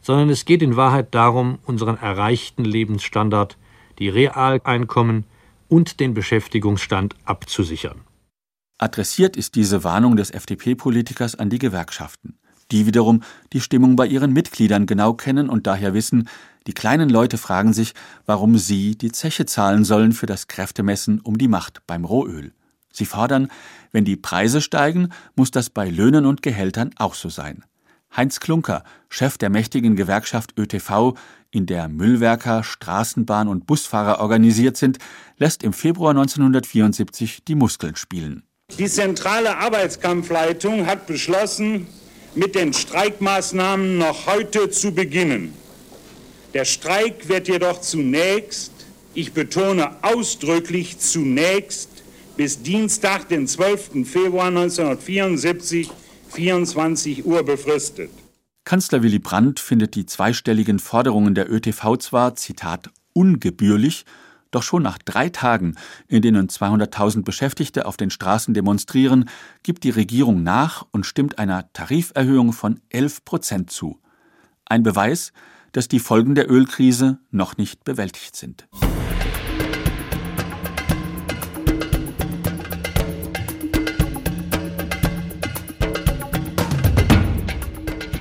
sondern 0.02 0.28
es 0.28 0.44
geht 0.44 0.62
in 0.62 0.76
Wahrheit 0.76 1.14
darum, 1.14 1.58
unseren 1.64 1.96
erreichten 1.96 2.64
Lebensstandard, 2.64 3.56
die 3.98 4.08
Realeinkommen 4.10 5.24
und 5.68 6.00
den 6.00 6.14
Beschäftigungsstand 6.14 7.14
abzusichern. 7.24 8.02
Adressiert 8.78 9.36
ist 9.36 9.54
diese 9.54 9.82
Warnung 9.82 10.16
des 10.16 10.30
FDP-Politikers 10.30 11.34
an 11.34 11.50
die 11.50 11.58
Gewerkschaften, 11.58 12.38
die 12.70 12.86
wiederum 12.86 13.22
die 13.52 13.60
Stimmung 13.60 13.96
bei 13.96 14.06
ihren 14.06 14.32
Mitgliedern 14.32 14.86
genau 14.86 15.14
kennen 15.14 15.48
und 15.48 15.66
daher 15.66 15.94
wissen, 15.94 16.28
die 16.66 16.74
kleinen 16.74 17.08
Leute 17.08 17.38
fragen 17.38 17.72
sich, 17.72 17.94
warum 18.26 18.58
sie 18.58 18.96
die 18.96 19.12
Zeche 19.12 19.46
zahlen 19.46 19.84
sollen 19.84 20.12
für 20.12 20.26
das 20.26 20.48
Kräftemessen 20.48 21.20
um 21.20 21.38
die 21.38 21.48
Macht 21.48 21.86
beim 21.86 22.04
Rohöl. 22.04 22.52
Sie 22.92 23.06
fordern, 23.06 23.48
wenn 23.92 24.04
die 24.04 24.16
Preise 24.16 24.60
steigen, 24.60 25.10
muss 25.34 25.50
das 25.50 25.70
bei 25.70 25.88
Löhnen 25.88 26.26
und 26.26 26.42
Gehältern 26.42 26.90
auch 26.96 27.14
so 27.14 27.28
sein. 27.28 27.64
Heinz 28.16 28.40
Klunker, 28.40 28.84
Chef 29.08 29.38
der 29.38 29.50
mächtigen 29.50 29.96
Gewerkschaft 29.96 30.58
ÖTV, 30.58 31.14
in 31.50 31.66
der 31.66 31.88
Müllwerker, 31.88 32.62
Straßenbahn 32.62 33.48
und 33.48 33.66
Busfahrer 33.66 34.20
organisiert 34.20 34.76
sind, 34.76 34.98
lässt 35.38 35.62
im 35.62 35.72
Februar 35.72 36.10
1974 36.10 37.44
die 37.44 37.54
Muskeln 37.54 37.96
spielen. 37.96 38.42
Die 38.78 38.88
zentrale 38.88 39.56
Arbeitskampfleitung 39.56 40.86
hat 40.86 41.06
beschlossen, 41.06 41.86
mit 42.34 42.54
den 42.54 42.72
Streikmaßnahmen 42.72 43.98
noch 43.98 44.26
heute 44.26 44.70
zu 44.70 44.92
beginnen. 44.92 45.54
Der 46.54 46.64
Streik 46.64 47.28
wird 47.28 47.48
jedoch 47.48 47.80
zunächst, 47.80 48.72
ich 49.14 49.32
betone 49.32 49.96
ausdrücklich 50.02 50.98
zunächst, 50.98 51.90
bis 52.36 52.62
Dienstag, 52.62 53.28
den 53.28 53.46
12. 53.46 54.06
Februar 54.06 54.48
1974, 54.48 55.90
24 56.30 57.26
Uhr 57.26 57.42
befristet. 57.42 58.10
Kanzler 58.64 59.02
Willy 59.02 59.18
Brandt 59.18 59.60
findet 59.60 59.94
die 59.94 60.06
zweistelligen 60.06 60.78
Forderungen 60.78 61.34
der 61.34 61.50
ÖTV 61.50 61.96
zwar, 61.96 62.36
Zitat, 62.36 62.90
ungebührlich, 63.12 64.04
doch 64.50 64.62
schon 64.62 64.82
nach 64.82 64.98
drei 64.98 65.28
Tagen, 65.28 65.76
in 66.06 66.22
denen 66.22 66.48
200.000 66.48 67.24
Beschäftigte 67.24 67.86
auf 67.86 67.96
den 67.96 68.10
Straßen 68.10 68.54
demonstrieren, 68.54 69.28
gibt 69.62 69.84
die 69.84 69.90
Regierung 69.90 70.42
nach 70.42 70.86
und 70.90 71.06
stimmt 71.06 71.38
einer 71.38 71.72
Tariferhöhung 71.72 72.52
von 72.52 72.80
11 72.90 73.24
Prozent 73.24 73.70
zu. 73.70 73.98
Ein 74.64 74.82
Beweis, 74.82 75.32
dass 75.72 75.88
die 75.88 76.00
Folgen 76.00 76.34
der 76.34 76.50
Ölkrise 76.50 77.18
noch 77.30 77.56
nicht 77.56 77.84
bewältigt 77.84 78.36
sind. 78.36 78.66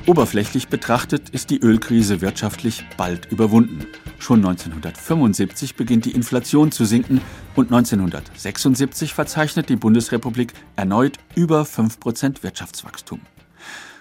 Oberflächlich 0.07 0.69
betrachtet 0.69 1.31
ist 1.31 1.49
die 1.49 1.59
Ölkrise 1.59 2.21
wirtschaftlich 2.21 2.85
bald 2.95 3.29
überwunden. 3.29 3.85
Schon 4.19 4.39
1975 4.39 5.75
beginnt 5.75 6.05
die 6.05 6.11
Inflation 6.11 6.71
zu 6.71 6.85
sinken 6.85 7.21
und 7.55 7.71
1976 7.71 9.13
verzeichnet 9.13 9.69
die 9.69 9.75
Bundesrepublik 9.75 10.53
erneut 10.75 11.17
über 11.35 11.61
5% 11.61 12.43
Wirtschaftswachstum. 12.43 13.21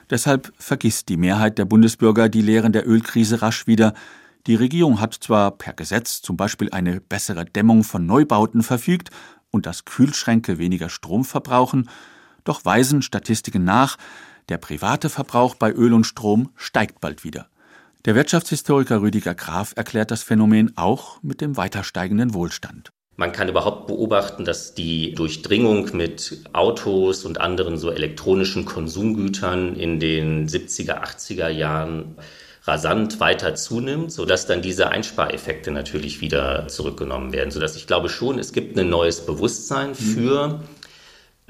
Deshalb 0.09 0.53
vergisst 0.59 1.09
die 1.09 1.17
Mehrheit 1.17 1.59
der 1.59 1.65
Bundesbürger 1.65 2.29
die 2.29 2.41
Lehren 2.41 2.73
der 2.73 2.89
Ölkrise 2.89 3.43
rasch 3.43 3.67
wieder. 3.67 3.93
Die 4.47 4.55
Regierung 4.55 5.01
hat 5.01 5.15
zwar 5.15 5.51
per 5.51 5.73
Gesetz 5.73 6.23
zum 6.23 6.37
Beispiel 6.37 6.71
eine 6.71 7.01
bessere 7.01 7.45
Dämmung 7.45 7.83
von 7.85 8.07
Neubauten 8.07 8.63
verfügt 8.63 9.11
und 9.51 9.67
dass 9.67 9.85
Kühlschränke 9.85 10.59
weniger 10.59 10.89
Strom 10.89 11.25
verbrauchen, 11.25 11.89
doch 12.45 12.65
weisen 12.65 13.03
Statistiken 13.03 13.65
nach, 13.65 13.97
der 14.49 14.59
private 14.59 15.09
Verbrauch 15.09 15.57
bei 15.57 15.73
Öl 15.73 15.93
und 15.93 16.05
Strom 16.05 16.51
steigt 16.55 17.01
bald 17.01 17.25
wieder. 17.25 17.49
Der 18.07 18.15
Wirtschaftshistoriker 18.15 19.03
Rüdiger 19.03 19.35
Graf 19.35 19.73
erklärt 19.75 20.13
das 20.13 20.23
Phänomen 20.23 20.77
auch 20.77 21.21
mit 21.25 21.41
dem 21.41 21.57
weiter 21.57 21.83
steigenden 21.83 22.35
Wohlstand. 22.35 22.91
Man 23.17 23.33
kann 23.33 23.49
überhaupt 23.49 23.89
beobachten, 23.89 24.45
dass 24.45 24.75
die 24.75 25.13
Durchdringung 25.13 25.91
mit 25.93 26.39
Autos 26.53 27.25
und 27.25 27.41
anderen 27.41 27.79
so 27.79 27.91
elektronischen 27.91 28.65
Konsumgütern 28.65 29.75
in 29.75 29.99
den 29.99 30.47
70er, 30.47 31.03
80er 31.03 31.49
Jahren 31.49 32.15
rasant 32.63 33.19
weiter 33.19 33.57
zunimmt, 33.57 34.13
sodass 34.13 34.47
dann 34.47 34.63
diese 34.63 34.91
Einspareffekte 34.91 35.73
natürlich 35.73 36.21
wieder 36.21 36.69
zurückgenommen 36.69 37.33
werden. 37.33 37.51
Sodass 37.51 37.75
ich 37.75 37.89
glaube 37.89 38.09
schon, 38.09 38.39
es 38.39 38.53
gibt 38.53 38.79
ein 38.79 38.89
neues 38.89 39.27
Bewusstsein 39.27 39.97
für 39.97 40.61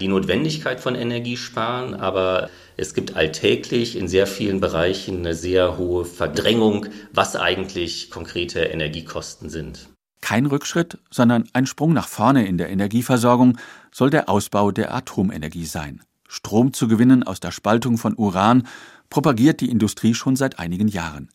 die 0.00 0.08
Notwendigkeit 0.08 0.80
von 0.80 0.94
Energiesparen, 0.94 1.94
aber 1.94 2.48
es 2.76 2.92
gibt 2.92 3.16
alltäglich 3.16 3.96
in 3.96 4.08
sehr 4.08 4.26
vielen 4.26 4.60
Bereichen 4.60 5.18
eine 5.18 5.34
sehr 5.34 5.78
hohe 5.78 6.04
Verdrängung, 6.04 6.86
was 7.12 7.34
eigentlich 7.36 8.10
konkrete 8.10 8.60
Energiekosten 8.60 9.48
sind. 9.48 9.88
Kein 10.20 10.46
Rückschritt, 10.46 10.98
sondern 11.10 11.48
ein 11.52 11.66
Sprung 11.66 11.92
nach 11.92 12.08
vorne 12.08 12.46
in 12.46 12.58
der 12.58 12.68
Energieversorgung 12.68 13.58
soll 13.92 14.10
der 14.10 14.28
Ausbau 14.28 14.72
der 14.72 14.94
Atomenergie 14.94 15.66
sein. 15.66 16.02
Strom 16.28 16.72
zu 16.72 16.88
gewinnen 16.88 17.22
aus 17.22 17.40
der 17.40 17.52
Spaltung 17.52 17.96
von 17.96 18.14
Uran 18.16 18.66
propagiert 19.08 19.60
die 19.60 19.70
Industrie 19.70 20.14
schon 20.14 20.36
seit 20.36 20.58
einigen 20.58 20.88
Jahren. 20.88 21.28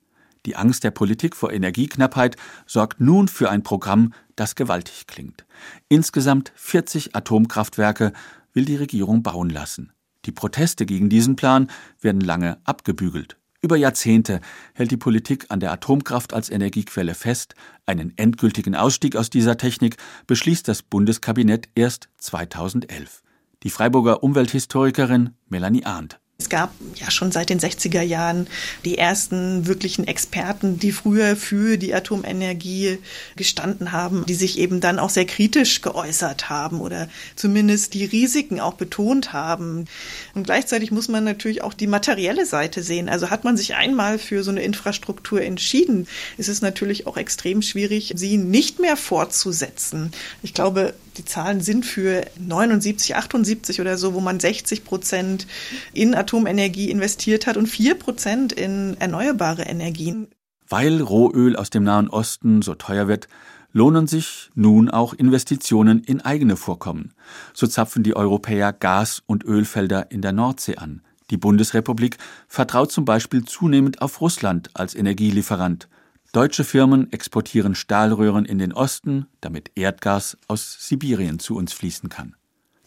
Die 0.45 0.55
Angst 0.55 0.83
der 0.83 0.91
Politik 0.91 1.35
vor 1.35 1.51
Energieknappheit 1.51 2.35
sorgt 2.65 2.99
nun 2.99 3.27
für 3.27 3.49
ein 3.49 3.63
Programm, 3.63 4.13
das 4.35 4.55
gewaltig 4.55 5.07
klingt. 5.07 5.45
Insgesamt 5.87 6.51
40 6.55 7.15
Atomkraftwerke 7.15 8.11
will 8.53 8.65
die 8.65 8.75
Regierung 8.75 9.23
bauen 9.23 9.49
lassen. 9.49 9.93
Die 10.25 10.31
Proteste 10.31 10.85
gegen 10.85 11.09
diesen 11.09 11.35
Plan 11.35 11.67
werden 11.99 12.21
lange 12.21 12.59
abgebügelt. 12.63 13.37
Über 13.63 13.75
Jahrzehnte 13.75 14.41
hält 14.73 14.89
die 14.89 14.97
Politik 14.97 15.45
an 15.49 15.59
der 15.59 15.71
Atomkraft 15.71 16.33
als 16.33 16.49
Energiequelle 16.49 17.13
fest. 17.13 17.53
Einen 17.85 18.17
endgültigen 18.17 18.75
Ausstieg 18.75 19.15
aus 19.15 19.29
dieser 19.29 19.57
Technik 19.57 19.97
beschließt 20.25 20.67
das 20.67 20.81
Bundeskabinett 20.81 21.69
erst 21.75 22.09
2011. 22.17 23.21
Die 23.61 23.69
Freiburger 23.69 24.23
Umwelthistorikerin 24.23 25.35
Melanie 25.47 25.85
Arndt. 25.85 26.19
Es 26.41 26.49
gab 26.49 26.73
ja 26.95 27.11
schon 27.11 27.31
seit 27.31 27.51
den 27.51 27.59
60er 27.59 28.01
Jahren 28.01 28.47
die 28.83 28.97
ersten 28.97 29.67
wirklichen 29.67 30.07
Experten, 30.07 30.79
die 30.79 30.91
früher 30.91 31.35
für 31.35 31.77
die 31.77 31.93
Atomenergie 31.93 32.97
gestanden 33.35 33.91
haben, 33.91 34.25
die 34.25 34.33
sich 34.33 34.57
eben 34.57 34.81
dann 34.81 34.97
auch 34.97 35.11
sehr 35.11 35.25
kritisch 35.25 35.81
geäußert 35.81 36.49
haben 36.49 36.81
oder 36.81 37.09
zumindest 37.35 37.93
die 37.93 38.05
Risiken 38.05 38.59
auch 38.59 38.73
betont 38.73 39.33
haben. 39.33 39.85
Und 40.33 40.45
gleichzeitig 40.45 40.89
muss 40.89 41.09
man 41.09 41.23
natürlich 41.23 41.61
auch 41.61 41.75
die 41.75 41.85
materielle 41.85 42.47
Seite 42.47 42.81
sehen. 42.81 43.07
Also 43.07 43.29
hat 43.29 43.43
man 43.43 43.55
sich 43.55 43.75
einmal 43.75 44.17
für 44.17 44.43
so 44.43 44.49
eine 44.49 44.63
Infrastruktur 44.63 45.43
entschieden, 45.43 46.07
ist 46.39 46.49
es 46.49 46.63
natürlich 46.63 47.05
auch 47.05 47.17
extrem 47.17 47.61
schwierig, 47.61 48.13
sie 48.15 48.37
nicht 48.37 48.79
mehr 48.79 48.97
fortzusetzen. 48.97 50.11
Ich 50.41 50.55
glaube, 50.55 50.95
die 51.17 51.25
Zahlen 51.25 51.61
sind 51.61 51.85
für 51.85 52.25
79, 52.39 53.15
78 53.15 53.81
oder 53.81 53.97
so, 53.97 54.13
wo 54.13 54.19
man 54.19 54.39
60 54.39 54.83
Prozent 54.83 55.47
in 55.93 56.15
Atomenergie 56.15 56.89
investiert 56.89 57.47
hat 57.47 57.57
und 57.57 57.67
4 57.67 57.95
Prozent 57.95 58.53
in 58.53 58.95
erneuerbare 58.99 59.63
Energien. 59.63 60.27
Weil 60.67 61.01
Rohöl 61.01 61.55
aus 61.55 61.69
dem 61.69 61.83
Nahen 61.83 62.09
Osten 62.09 62.61
so 62.61 62.75
teuer 62.75 63.07
wird, 63.07 63.27
lohnen 63.73 64.07
sich 64.07 64.49
nun 64.55 64.89
auch 64.89 65.13
Investitionen 65.13 66.03
in 66.03 66.21
eigene 66.21 66.55
Vorkommen. 66.55 67.13
So 67.53 67.67
zapfen 67.67 68.03
die 68.03 68.15
Europäer 68.15 68.73
Gas- 68.73 69.21
und 69.25 69.43
Ölfelder 69.43 70.11
in 70.11 70.21
der 70.21 70.33
Nordsee 70.33 70.77
an. 70.77 71.01
Die 71.29 71.37
Bundesrepublik 71.37 72.17
vertraut 72.47 72.91
zum 72.91 73.05
Beispiel 73.05 73.45
zunehmend 73.45 74.01
auf 74.01 74.19
Russland 74.19 74.69
als 74.73 74.95
Energielieferant. 74.95 75.87
Deutsche 76.31 76.63
Firmen 76.63 77.11
exportieren 77.11 77.75
Stahlröhren 77.75 78.45
in 78.45 78.57
den 78.57 78.71
Osten, 78.71 79.25
damit 79.41 79.71
Erdgas 79.75 80.37
aus 80.47 80.77
Sibirien 80.79 81.39
zu 81.39 81.57
uns 81.57 81.73
fließen 81.73 82.07
kann. 82.07 82.37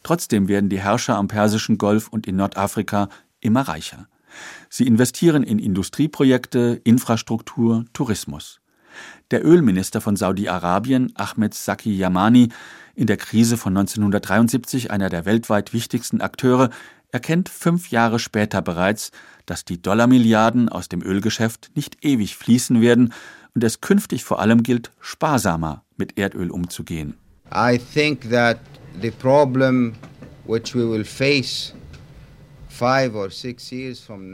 Trotzdem 0.03 0.49
werden 0.49 0.71
die 0.71 0.81
Herrscher 0.81 1.17
am 1.17 1.29
Persischen 1.29 1.77
Golf 1.77 2.09
und 2.09 2.27
in 2.27 2.37
Nordafrika 2.37 3.11
immer 3.41 3.69
reicher. 3.69 4.09
Sie 4.71 4.87
investieren 4.87 5.43
in 5.43 5.59
Industrieprojekte, 5.59 6.81
Infrastruktur, 6.85 7.85
Tourismus. 7.93 8.63
Der 9.31 9.45
Ölminister 9.45 10.01
von 10.01 10.17
Saudi-Arabien, 10.17 11.13
Ahmed 11.15 11.53
Saki 11.53 11.95
Yamani, 11.95 12.49
in 12.95 13.07
der 13.07 13.19
Krise 13.19 13.59
von 13.59 13.77
1973 13.77 14.91
einer 14.91 15.11
der 15.11 15.27
weltweit 15.27 15.75
wichtigsten 15.75 16.23
Akteure, 16.23 16.71
erkennt 17.15 17.49
fünf 17.49 17.91
Jahre 17.91 18.19
später 18.19 18.61
bereits, 18.61 19.13
dass 19.47 19.65
die 19.65 19.81
Dollarmilliarden 19.81 20.69
aus 20.69 20.89
dem 20.89 21.01
Ölgeschäft 21.01 21.71
nicht 21.77 22.05
ewig 22.05 22.37
fließen 22.37 22.81
werden 22.81 23.13
und 23.55 23.63
es 23.63 23.81
künftig 23.81 24.25
vor 24.25 24.41
allem 24.41 24.65
gilt, 24.65 24.91
sparsamer 25.01 25.85
mit 25.97 26.19
Erdöl 26.19 26.51
umzugehen. 26.51 27.15
I 27.55 27.79
think 27.79 28.29
that 28.31 28.59
the 29.01 29.13
problem 29.13 29.95
which 30.45 30.75
we 30.75 30.91
will 30.91 31.05
face 31.05 31.73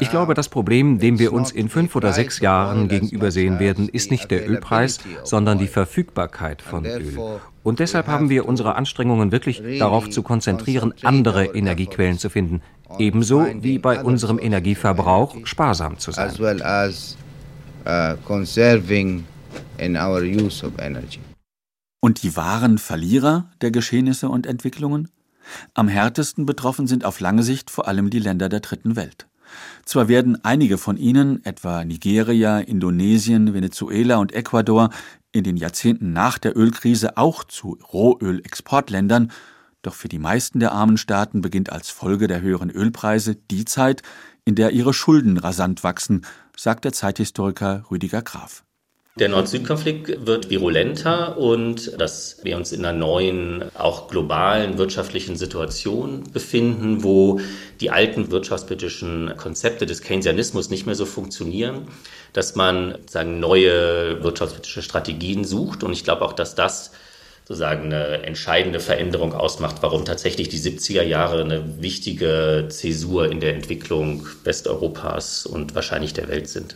ich 0.01 0.11
glaube, 0.11 0.35
das 0.35 0.49
Problem, 0.49 0.99
dem 0.99 1.19
wir 1.19 1.33
uns 1.33 1.51
in 1.51 1.69
fünf 1.69 1.95
oder 1.97 2.13
sechs 2.13 2.41
Jahren 2.41 2.89
gegenübersehen 2.89 3.59
werden, 3.59 3.89
ist 3.89 4.11
nicht 4.11 4.31
der 4.31 4.49
Ölpreis, 4.49 4.99
sondern 5.25 5.59
die 5.59 5.67
Verfügbarkeit 5.67 6.63
von 6.63 6.87
Öl. 6.87 7.19
Und 7.63 7.79
deshalb 7.79 8.07
haben 8.07 8.31
wir 8.31 8.49
unsere 8.49 8.77
Anstrengungen 8.77 9.33
wirklich 9.33 9.63
darauf 9.79 10.09
zu 10.09 10.23
konzentrieren, 10.23 10.95
andere 11.03 11.47
Energiequellen 11.47 12.19
zu 12.19 12.31
finden, 12.31 12.63
ebenso 12.99 13.47
wie 13.61 13.79
bei 13.79 14.03
unserem 14.03 14.39
Energieverbrauch 14.39 15.37
sparsam 15.45 15.99
zu 15.99 16.13
sein. 16.13 16.31
Uh, 17.83 18.17
und 22.03 22.23
die 22.23 22.37
wahren 22.37 22.79
Verlierer 22.79 23.51
der 23.61 23.71
Geschehnisse 23.71 24.29
und 24.29 24.47
Entwicklungen? 24.47 25.09
Am 25.75 25.89
härtesten 25.89 26.47
betroffen 26.47 26.87
sind 26.87 27.05
auf 27.05 27.21
lange 27.21 27.43
Sicht 27.43 27.71
vor 27.71 27.89
allem 27.89 28.11
die 28.11 28.19
Länder 28.19 28.49
der 28.49 28.61
dritten 28.61 28.97
Welt. 28.97 29.27
Zwar 29.85 30.09
werden 30.09 30.45
einige 30.45 30.79
von 30.79 30.97
ihnen, 30.97 31.45
etwa 31.45 31.85
Nigeria, 31.85 32.59
Indonesien, 32.59 33.55
Venezuela 33.55 34.17
und 34.19 34.33
Ecuador, 34.33 34.91
in 35.33 35.45
den 35.45 35.57
Jahrzehnten 35.57 36.13
nach 36.13 36.39
der 36.39 36.57
Ölkrise 36.57 37.17
auch 37.17 37.45
zu 37.45 37.79
Rohölexportländern, 37.93 39.31
doch 39.83 39.95
für 39.95 40.09
die 40.09 40.19
meisten 40.19 40.61
der 40.61 40.73
armen 40.73 40.99
Staaten 40.99 41.41
beginnt 41.41 41.73
als 41.73 41.91
Folge 41.91 42.27
der 42.27 42.41
höheren 42.41 42.71
Ölpreise 42.71 43.35
die 43.35 43.65
Zeit, 43.65 44.03
in 44.45 44.55
der 44.55 44.73
ihre 44.73 44.93
Schulden 44.93 45.39
rasant 45.39 45.85
wachsen, 45.85 46.27
sagt 46.57 46.85
der 46.85 46.93
Zeithistoriker 46.93 47.85
Rüdiger 47.91 48.23
Graf. 48.23 48.65
Der 49.21 49.29
Nord-Süd-Konflikt 49.29 50.27
wird 50.27 50.49
virulenter 50.49 51.37
und 51.37 52.01
dass 52.01 52.39
wir 52.43 52.57
uns 52.57 52.73
in 52.73 52.87
einer 52.87 52.99
neuen, 52.99 53.65
auch 53.77 54.09
globalen 54.09 54.79
wirtschaftlichen 54.79 55.37
Situation 55.37 56.25
befinden, 56.33 57.05
wo 57.05 57.39
die 57.83 57.91
alten 57.91 58.31
wirtschaftspolitischen 58.31 59.35
Konzepte 59.37 59.85
des 59.85 60.01
Keynesianismus 60.01 60.71
nicht 60.71 60.87
mehr 60.87 60.95
so 60.95 61.05
funktionieren, 61.05 61.89
dass 62.33 62.57
man 62.57 62.97
sagen, 63.11 63.41
neue 63.41 64.25
wirtschaftspolitische 64.25 64.81
Strategien 64.81 65.45
sucht. 65.45 65.85
Und 65.85 65.93
ich 65.93 66.03
glaube 66.03 66.23
auch, 66.23 66.33
dass 66.33 66.55
das 66.55 66.93
sozusagen 67.45 67.93
eine 67.93 68.23
entscheidende 68.23 68.81
Veränderung 68.81 69.35
ausmacht, 69.35 69.83
warum 69.83 70.07
tatsächlich 70.07 70.49
die 70.49 70.59
70er 70.59 71.03
Jahre 71.03 71.43
eine 71.43 71.83
wichtige 71.83 72.69
Zäsur 72.71 73.31
in 73.31 73.41
der 73.41 73.55
Entwicklung 73.55 74.27
Westeuropas 74.45 75.45
und 75.45 75.75
wahrscheinlich 75.75 76.15
der 76.15 76.29
Welt 76.29 76.49
sind. 76.49 76.75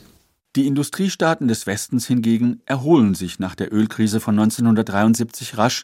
Die 0.56 0.68
Industriestaaten 0.68 1.48
des 1.48 1.66
Westens 1.66 2.06
hingegen 2.06 2.62
erholen 2.64 3.14
sich 3.14 3.40
nach 3.40 3.56
der 3.56 3.72
Ölkrise 3.72 4.20
von 4.20 4.38
1973 4.38 5.58
rasch, 5.58 5.82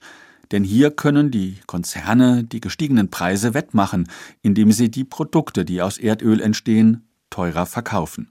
denn 0.52 0.62
hier 0.62 0.92
können 0.92 1.33
die 1.33 1.59
Konzerne 1.66 2.44
die 2.44 2.61
gestiegenen 2.61 3.11
Preise 3.11 3.52
wettmachen, 3.52 4.09
indem 4.42 4.70
sie 4.70 4.88
die 4.88 5.02
Produkte, 5.02 5.64
die 5.64 5.83
aus 5.83 5.98
Erdöl 5.98 6.40
entstehen, 6.40 7.09
teurer 7.30 7.66
verkaufen. 7.66 8.30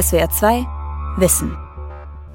SWR 0.00 0.30
2 0.30 0.66
Wissen 1.16 1.56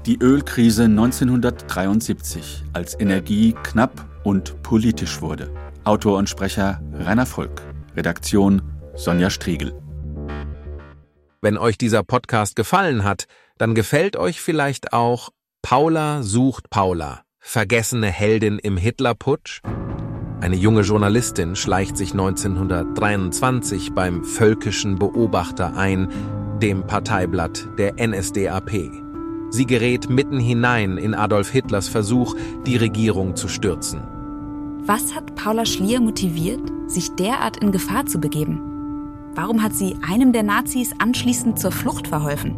Die 0.04 0.18
Ölkrise 0.20 0.84
1973, 0.84 2.64
als 2.74 2.98
Energie 3.00 3.54
knapp 3.62 4.06
und 4.22 4.62
politisch 4.62 5.22
wurde. 5.22 5.50
Autor 5.84 6.18
und 6.18 6.28
Sprecher 6.28 6.82
Rainer 6.92 7.26
Volk. 7.26 7.62
Redaktion 7.96 8.60
Sonja 8.94 9.30
Striegel. 9.30 9.72
Wenn 11.40 11.56
euch 11.56 11.78
dieser 11.78 12.02
Podcast 12.02 12.56
gefallen 12.56 13.04
hat, 13.04 13.26
dann 13.58 13.76
gefällt 13.76 14.16
euch 14.16 14.40
vielleicht 14.40 14.92
auch 14.92 15.30
Paula 15.62 16.22
sucht 16.24 16.68
Paula, 16.68 17.22
vergessene 17.38 18.08
Heldin 18.08 18.58
im 18.58 18.76
Hitlerputsch? 18.76 19.60
Eine 20.40 20.56
junge 20.56 20.80
Journalistin 20.80 21.54
schleicht 21.54 21.96
sich 21.96 22.10
1923 22.10 23.92
beim 23.92 24.24
Völkischen 24.24 24.98
Beobachter 24.98 25.76
ein, 25.76 26.08
dem 26.60 26.84
Parteiblatt 26.86 27.68
der 27.78 27.94
NSDAP. 28.04 28.90
Sie 29.50 29.66
gerät 29.66 30.10
mitten 30.10 30.40
hinein 30.40 30.98
in 30.98 31.14
Adolf 31.14 31.50
Hitlers 31.50 31.88
Versuch, 31.88 32.34
die 32.66 32.76
Regierung 32.76 33.36
zu 33.36 33.46
stürzen. 33.46 34.00
Was 34.84 35.14
hat 35.14 35.36
Paula 35.36 35.66
Schlier 35.66 36.00
motiviert, 36.00 36.72
sich 36.88 37.14
derart 37.14 37.58
in 37.58 37.70
Gefahr 37.70 38.06
zu 38.06 38.18
begeben? 38.18 38.67
Warum 39.34 39.62
hat 39.62 39.74
sie 39.74 39.96
einem 40.06 40.32
der 40.32 40.42
Nazis 40.42 40.92
anschließend 40.98 41.58
zur 41.58 41.72
Flucht 41.72 42.08
verholfen? 42.08 42.56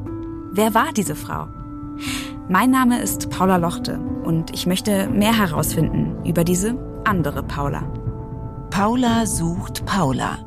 Wer 0.52 0.74
war 0.74 0.92
diese 0.92 1.14
Frau? 1.14 1.46
Mein 2.48 2.70
Name 2.70 3.00
ist 3.00 3.30
Paula 3.30 3.56
Lochte 3.56 3.98
und 4.24 4.52
ich 4.52 4.66
möchte 4.66 5.08
mehr 5.08 5.36
herausfinden 5.36 6.24
über 6.24 6.42
diese 6.42 6.76
andere 7.04 7.42
Paula. 7.42 7.82
Paula 8.70 9.26
sucht 9.26 9.84
Paula. 9.86 10.38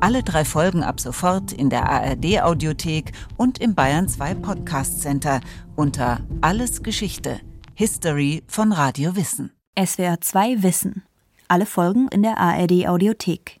Alle 0.00 0.22
drei 0.22 0.44
Folgen 0.44 0.82
ab 0.82 1.00
sofort 1.00 1.52
in 1.52 1.70
der 1.70 1.88
ARD 1.88 2.42
Audiothek 2.42 3.12
und 3.36 3.58
im 3.58 3.74
Bayern 3.74 4.08
2 4.08 4.34
Podcast 4.34 5.02
Center 5.02 5.40
unter 5.76 6.20
Alles 6.40 6.82
Geschichte. 6.82 7.40
History 7.74 8.42
von 8.46 8.72
Radio 8.72 9.16
Wissen. 9.16 9.50
SWR 9.78 10.20
2 10.20 10.62
Wissen. 10.62 11.02
Alle 11.48 11.66
Folgen 11.66 12.08
in 12.08 12.22
der 12.22 12.38
ARD 12.38 12.86
Audiothek. 12.86 13.60